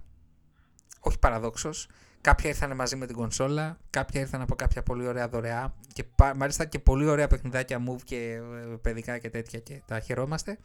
[1.00, 1.88] όχι παραδόξως
[2.20, 6.04] κάποια ήρθαν μαζί με την κονσόλα κάποια ήρθαν από κάποια πολύ ωραία δωρεά και
[6.36, 10.58] μάλιστα και πολύ ωραία παιχνιδάκια move και ε, παιδικά και τέτοια και τα χαιρόμαστε.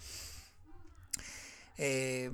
[1.75, 2.29] Ε,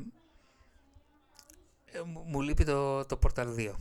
[2.25, 3.71] μου λείπει το, το Portal 2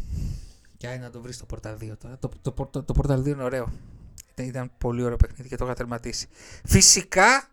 [0.76, 2.18] και να το βρεις το Portal 2 τώρα.
[2.18, 3.72] Το, το, το, το Portal 2 είναι ωραίο.
[4.34, 6.28] Ήταν πολύ ωραίο παιχνίδι και το είχα τερματίσει.
[6.64, 7.48] Φυσικά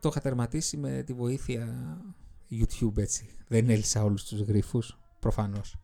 [0.00, 1.96] το είχα τερματίσει με τη βοήθεια
[2.50, 3.30] YouTube έτσι.
[3.48, 5.76] Δεν έλυσα όλους τους γρίφους, προφανώς.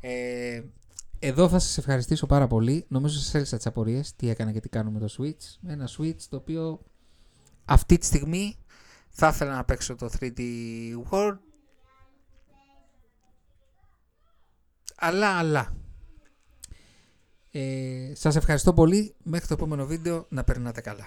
[0.00, 0.62] Ε,
[1.18, 2.84] εδώ θα σας ευχαριστήσω πάρα πολύ.
[2.88, 5.68] Νομίζω σας έλυσα τις απορίες τι έκανα και τι κάνω με το Switch.
[5.70, 6.80] Ένα Switch το οποίο
[7.64, 8.56] αυτή τη στιγμή
[9.08, 10.40] θα ήθελα να παίξω το 3D
[11.10, 11.38] World.
[14.96, 15.76] Αλλά, αλλά,
[17.50, 19.14] ε, σας ευχαριστώ πολύ.
[19.22, 21.06] Μέχρι το επόμενο βίντεο να περνάτε καλά.